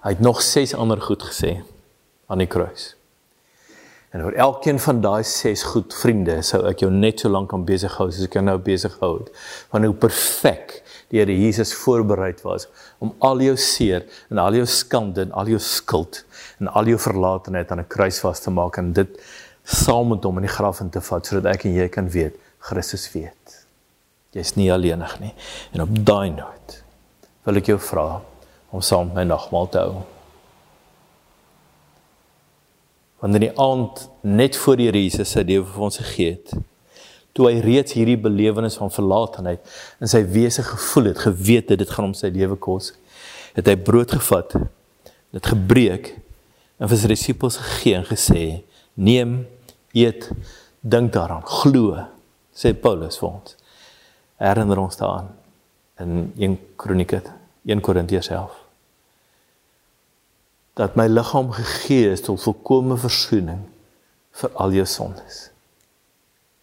Hy 0.01 0.15
het 0.17 0.25
nog 0.25 0.41
6 0.43 0.75
ander 0.75 1.01
goed 1.01 1.23
gesê 1.29 1.61
aan 2.31 2.41
die 2.41 2.49
kruis. 2.49 2.95
En 4.11 4.25
oor 4.25 4.35
elkeen 4.43 4.81
van 4.83 5.01
daai 5.05 5.23
6 5.25 5.63
goed 5.71 5.95
vriende 5.95 6.41
sou 6.43 6.65
ek 6.67 6.83
jou 6.83 6.91
net 6.91 7.21
so 7.23 7.31
lank 7.31 7.53
kan 7.53 7.63
besig 7.67 7.93
hou 8.01 8.09
soos 8.11 8.27
ek 8.27 8.39
jou 8.39 8.43
nou 8.43 8.57
besig 8.59 8.97
hou. 9.03 9.21
Van 9.71 9.87
hoe 9.87 9.95
perfek 9.95 10.81
die 11.11 11.21
Here 11.21 11.35
Jesus 11.35 11.75
voorberei 11.75 12.33
was 12.43 12.67
om 12.99 13.13
al 13.27 13.43
jou 13.45 13.57
seer 13.59 14.07
en 14.31 14.41
al 14.43 14.59
jou 14.61 14.67
skande 14.67 15.27
en 15.27 15.33
al 15.39 15.53
jou 15.53 15.61
skuld 15.63 16.25
en 16.61 16.69
al 16.77 16.93
jou 16.93 16.99
verlatenheid 16.99 17.71
aan 17.71 17.81
'n 17.81 17.89
kruis 17.89 18.21
vas 18.21 18.41
te 18.41 18.51
maak 18.51 18.77
en 18.77 18.93
dit 18.93 19.21
saam 19.65 20.09
met 20.09 20.25
hom 20.25 20.37
in 20.37 20.47
die 20.47 20.57
graf 20.57 20.81
in 20.81 20.91
te 20.91 21.01
vat 21.01 21.27
sodat 21.27 21.55
ek 21.55 21.65
en 21.65 21.75
jy 21.75 21.89
kan 21.89 22.09
weet 22.09 22.37
Christus 22.59 23.13
weet. 23.13 23.67
Jy's 24.33 24.55
nie 24.55 24.73
alleenig 24.73 25.21
nie. 25.21 25.35
En 25.73 25.83
op 25.83 26.07
daai 26.07 26.31
noot 26.31 26.83
wil 27.45 27.57
ek 27.57 27.67
jou 27.67 27.79
vra 27.79 28.21
om 28.71 28.81
saam 28.81 29.07
met 29.07 29.15
my 29.15 29.25
nagmaal 29.25 29.69
te 29.69 29.79
hou. 29.79 30.03
Wanneer 33.21 33.41
die 33.41 33.59
aand 33.59 34.09
net 34.21 34.57
voor 34.57 34.77
die 34.77 34.91
Jesus 34.91 35.35
sy 35.35 35.43
lewe 35.45 35.67
vir 35.67 35.83
ons 35.83 35.99
gegee 36.01 36.31
het, 36.31 36.55
toe 37.37 37.51
hy 37.51 37.61
reeds 37.61 37.93
hierdie 37.93 38.19
belewenis 38.21 38.79
van 38.81 38.93
verlatenheid 38.93 39.61
in 40.01 40.11
sy 40.11 40.23
wese 40.33 40.63
gevoel 40.67 41.11
het, 41.13 41.19
geweet 41.19 41.71
het 41.71 41.83
dit 41.83 41.91
gaan 41.91 42.09
hom 42.09 42.17
sy 42.17 42.31
lewe 42.33 42.57
kos, 42.57 42.93
het 43.55 43.69
hy 43.69 43.77
brood 43.77 44.13
gevat, 44.15 44.57
dit 45.35 45.51
gebreek 45.53 46.15
en 46.81 46.89
vir 46.89 46.99
sy 46.99 47.11
disippels 47.13 47.59
gegee 47.61 47.99
en 47.99 48.07
gesê: 48.09 48.45
"Neem, 48.95 49.47
eet, 49.93 50.31
dink 50.81 51.13
daaraan, 51.13 51.45
glo," 51.45 52.07
sê 52.55 52.73
Paulus 52.75 53.19
vir 53.21 53.29
ons. 53.29 53.57
Herinner 54.41 54.79
ons 54.79 54.97
daaraan 54.97 55.29
in 56.01 56.33
1 56.37 56.59
Kronieke 56.77 57.23
1 57.65 57.81
Korintiërs 57.81 58.31
11 58.33 58.71
dat 60.81 60.97
my 60.97 61.07
liggaam 61.07 61.51
gegee 61.53 62.11
is 62.11 62.23
tot 62.25 62.41
volkomme 62.41 62.97
verzoening 62.97 63.67
vir 64.41 64.53
al 64.55 64.73
jou 64.73 64.87
sondes. 64.89 65.51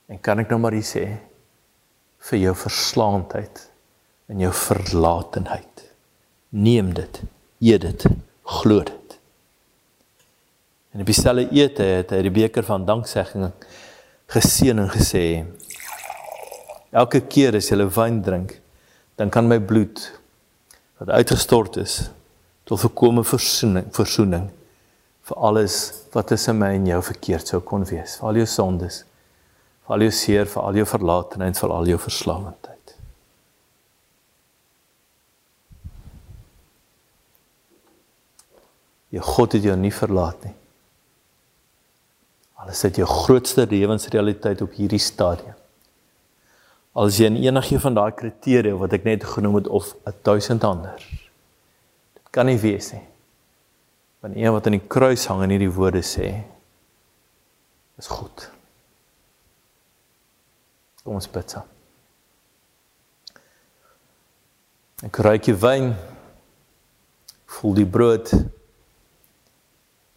En 0.07 0.19
kan 0.23 0.39
ek 0.41 0.49
nou 0.49 0.59
maar 0.63 0.77
sê 0.81 1.05
vir 2.29 2.39
jou 2.39 2.53
verslaandheid 2.57 3.61
en 4.31 4.41
jou 4.41 4.53
verlatenheid. 4.53 5.83
Neem 6.49 6.93
dit, 6.97 7.21
eet 7.59 7.83
dit, 7.83 8.07
glo 8.57 8.81
dit. 8.87 9.06
En 10.97 11.03
op 11.03 11.05
dieselfde 11.05 11.49
ete 11.53 11.83
het 11.83 12.09
hy 12.09 12.23
die 12.25 12.31
beker 12.33 12.65
van 12.65 12.85
danksegging 12.87 13.51
geseën 14.33 14.79
en 14.81 14.87
gesê: 14.89 15.45
Elke 16.89 17.21
keer 17.29 17.53
as 17.59 17.69
jy 17.69 17.85
wyn 17.85 18.17
drink, 18.25 18.55
dan 19.21 19.29
kan 19.29 19.45
my 19.45 19.59
bloed 19.61 20.01
wat 20.97 21.13
uitgestort 21.19 21.77
is 21.77 21.99
tot 22.65 22.81
volkomme 22.81 23.21
versoening, 23.21 23.93
versoening 23.93 24.49
vir 25.29 25.37
alles 25.37 25.77
wat 26.17 26.33
tussen 26.33 26.57
my 26.57 26.73
en 26.79 26.89
jou 26.89 27.03
verkeerd 27.13 27.53
sou 27.53 27.61
kon 27.61 27.85
wees, 27.85 28.17
vir 28.17 28.31
al 28.33 28.41
jou 28.41 28.49
sondes, 28.57 29.01
vir 29.85 29.99
al 29.99 30.09
jou 30.09 30.11
seer, 30.25 30.49
vir 30.49 30.65
al 30.65 30.81
jou 30.81 30.89
verlatenheid, 30.97 31.61
vir 31.61 31.77
al 31.77 31.93
jou 31.93 32.03
verslawendheid. 32.09 32.99
Jou 39.13 39.27
God 39.35 39.53
het 39.53 39.69
jou 39.69 39.77
nie 39.77 39.93
verlaat 39.93 40.41
nie. 40.49 40.57
Al 42.57 42.73
is 42.73 42.81
dit 42.81 43.01
jou 43.01 43.07
grootste 43.07 43.67
lewensrealiteit 43.69 44.61
op 44.65 44.73
hierdie 44.73 45.01
stadium. 45.01 45.53
Al 46.97 47.11
is 47.11 47.19
jy 47.21 47.29
in 47.29 47.37
enigie 47.43 47.77
van 47.81 47.93
daai 47.93 48.11
kriteria 48.17 48.77
wat 48.79 48.95
ek 48.97 49.05
net 49.05 49.25
genoem 49.35 49.59
het 49.59 49.69
of 49.69 49.93
1000 50.25 50.65
ander. 50.65 50.97
Dit 52.17 52.33
kan 52.33 52.49
nie 52.49 52.57
wees 52.57 52.89
nie. 52.95 53.05
Want 54.25 54.35
een 54.35 54.53
wat 54.55 54.65
aan 54.65 54.79
die 54.79 54.87
kruis 54.89 55.27
hang 55.29 55.43
en 55.45 55.53
hierdie 55.53 55.73
woorde 55.73 56.01
sê 56.01 56.31
is 58.01 58.09
goed. 58.09 58.49
Kom 61.05 61.17
ons 61.21 61.29
bid 61.31 61.53
saam. 61.53 61.69
Ek 65.05 65.21
ruik 65.21 65.45
die 65.45 65.55
wyn. 65.57 65.91
Voel 67.57 67.77
die 67.77 67.89
brood. 67.89 68.33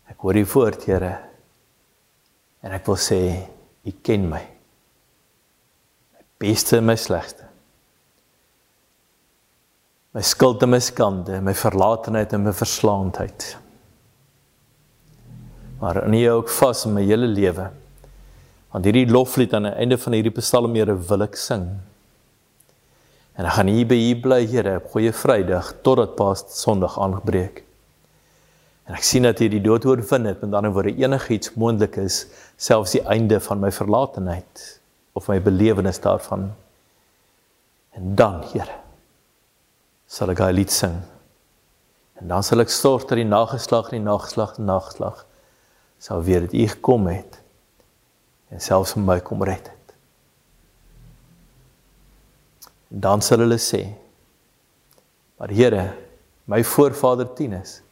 Ek 0.08 0.24
hoor 0.24 0.36
die 0.40 0.48
woord, 0.48 0.88
Here. 0.88 1.29
En 2.64 2.74
ek 2.76 2.88
wil 2.88 2.98
sê, 3.00 3.20
U 3.80 3.92
ken 4.04 4.26
my. 4.28 4.40
My 6.12 6.24
beste 6.42 6.76
en 6.76 6.88
my 6.88 6.96
slegste. 7.00 7.46
My 10.12 10.22
skuld 10.26 10.62
en 10.66 10.72
my 10.74 10.80
skande, 10.82 11.38
my 11.44 11.54
verlatenheid 11.54 12.34
en 12.34 12.44
my 12.44 12.52
verslaandheid. 12.56 13.46
Maar 15.80 16.02
in 16.04 16.18
U 16.18 16.24
ook 16.34 16.50
vas 16.58 16.84
in 16.84 16.96
my 16.98 17.04
hele 17.06 17.30
lewe. 17.30 17.70
Want 18.70 18.84
hierdie 18.84 19.06
loflied 19.08 19.54
aan 19.54 19.70
die 19.70 19.78
einde 19.80 19.98
van 19.98 20.18
hierdie 20.18 20.34
Psalm 20.36 20.74
Here 20.76 20.94
wil 21.08 21.24
ek 21.24 21.38
sing. 21.40 21.64
En 23.38 23.48
ek 23.48 23.56
gaan 23.56 23.70
hier 23.72 23.88
by 23.88 23.96
U 23.96 24.12
bly, 24.20 24.42
Here, 24.50 24.76
op 24.82 24.90
goeie 24.92 25.14
Vrydag 25.16 25.72
totdat 25.86 26.18
Paas 26.18 26.44
Sondag 26.58 26.98
aangebreek. 27.00 27.64
En 28.90 28.96
ek 28.98 29.04
sien 29.06 29.22
dat 29.22 29.38
jy 29.38 29.46
die 29.52 29.62
dood 29.62 29.84
oorwin 29.86 30.24
het, 30.26 30.40
met 30.42 30.54
ander 30.58 30.72
woorde 30.74 30.90
enigiets 30.98 31.52
moontlik 31.54 31.94
is, 32.02 32.24
selfs 32.58 32.96
die 32.96 33.02
einde 33.06 33.36
van 33.38 33.60
my 33.62 33.68
verlatenheid 33.70 34.62
of 35.14 35.28
my 35.30 35.36
belewenis 35.38 36.00
daarvan. 36.02 36.48
En 37.94 38.16
dan, 38.18 38.40
Here, 38.50 38.80
sal 40.10 40.32
ek 40.34 40.40
'n 40.42 40.56
lied 40.58 40.72
sing. 40.74 40.96
En 42.18 42.28
dan 42.34 42.42
sal 42.42 42.60
ek 42.60 42.68
sorg 42.74 43.06
dat 43.06 43.14
die 43.20 43.24
nageslag 43.24 43.92
en 43.92 44.02
die 44.02 44.08
nageslag 44.10 44.58
en 44.58 44.64
nageslag 44.64 45.24
sal 45.98 46.22
weet 46.22 46.50
dat 46.50 46.52
U 46.52 46.66
gekom 46.66 47.06
het 47.06 47.38
en 48.50 48.60
selfs 48.60 48.96
vir 48.98 49.02
my 49.02 49.20
kom 49.20 49.44
red 49.44 49.70
het. 49.70 49.94
En 52.90 53.00
dan 53.00 53.22
sal 53.22 53.38
hulle 53.38 53.58
sê: 53.58 53.94
"Maar 55.38 55.50
Here, 55.50 55.94
my 56.44 56.64
voorvader 56.64 57.32
Tinus 57.34 57.82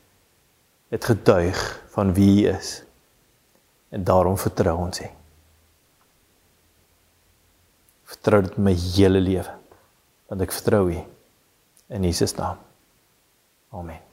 het 0.88 1.04
getuig 1.04 1.62
van 1.94 2.14
wie 2.16 2.30
hy 2.34 2.56
is. 2.56 2.82
En 3.88 4.04
daarom 4.04 4.38
vertrou 4.38 4.76
ons 4.78 5.00
hom. 5.04 5.14
Vertrou 8.08 8.42
dit 8.44 8.56
my 8.56 8.72
hele 8.72 9.20
lewe. 9.20 9.54
Want 10.28 10.44
ek 10.44 10.52
vertrou 10.56 10.88
U 10.92 10.98
in 11.88 12.04
Jesus 12.04 12.36
naam. 12.36 12.60
Amen. 13.72 14.07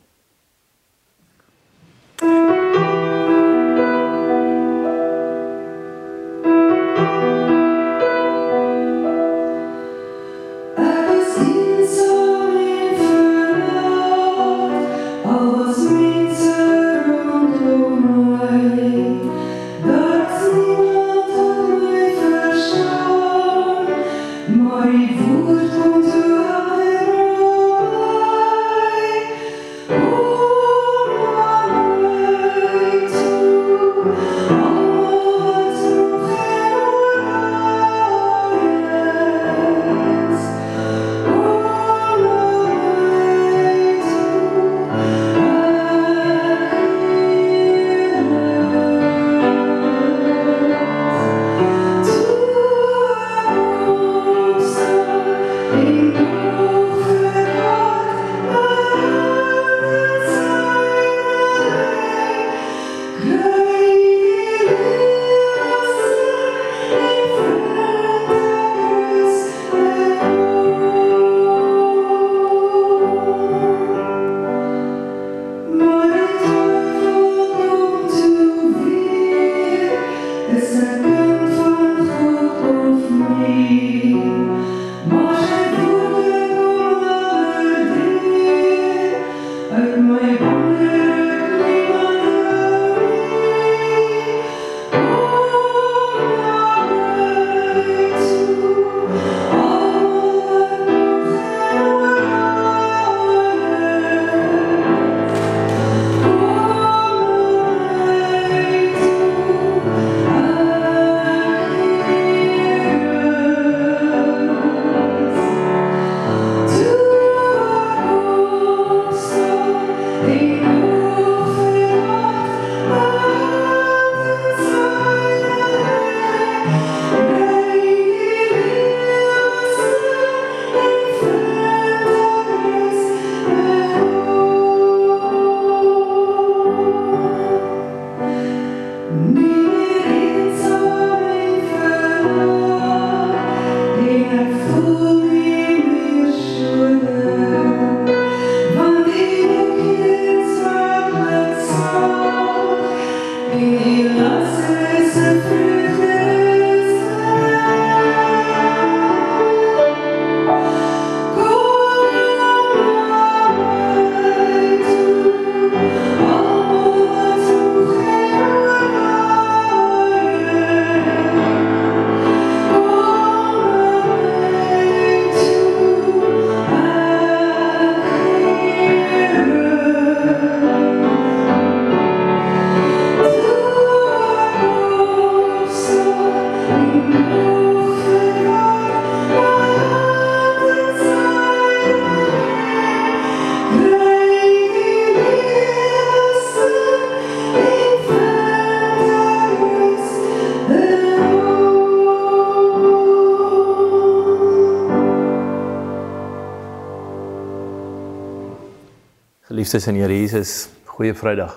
Geliefdes 209.65 209.88
in 209.88 209.95
Here 209.95 210.13
Jesus, 210.13 210.69
goeie 210.86 211.15
Vrydag. 211.17 211.56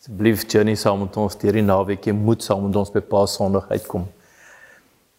Asseblief 0.00 0.42
journey 0.50 0.74
saam 0.74 0.98
met 0.98 1.14
ons 1.22 1.36
deur 1.38 1.54
die 1.54 1.62
naweek. 1.62 2.08
Jy 2.08 2.14
moet 2.18 2.42
saam 2.42 2.64
met 2.66 2.74
ons 2.74 2.88
by 2.90 2.98
Paas 3.06 3.36
Sondag 3.38 3.68
uitkom. 3.70 4.08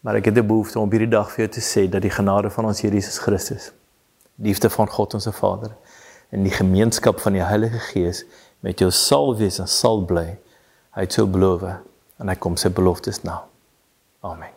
Maar 0.04 0.18
ek 0.18 0.28
het 0.28 0.36
'n 0.36 0.46
behoefte 0.46 0.78
om 0.78 0.90
hierdie 0.90 1.08
dag 1.08 1.30
vir 1.32 1.46
jou 1.46 1.48
te 1.54 1.62
sê 1.64 1.88
dat 1.88 2.02
die 2.02 2.10
genade 2.10 2.50
van 2.50 2.66
ons 2.66 2.82
Here 2.82 2.92
Jesus 2.92 3.16
Christus, 3.18 3.72
liefde 4.36 4.68
van 4.68 4.88
God 4.88 5.14
ons 5.14 5.28
Vader 5.32 5.72
en 6.30 6.42
die 6.42 6.52
gemeenskap 6.52 7.18
van 7.20 7.32
die 7.32 7.42
Heilige 7.42 7.78
Gees 7.78 8.24
met 8.60 8.78
jou 8.78 8.90
sal 8.90 9.34
wees 9.36 9.58
en 9.58 9.66
sal 9.66 10.04
bly. 10.04 10.36
Hy 10.92 11.00
het 11.00 11.12
so 11.12 11.26
beloof 11.26 11.62
en 12.18 12.28
hy 12.28 12.34
kom 12.34 12.56
sy 12.56 12.68
beloftes 12.68 13.22
na. 13.22 13.42
Amen. 14.20 14.55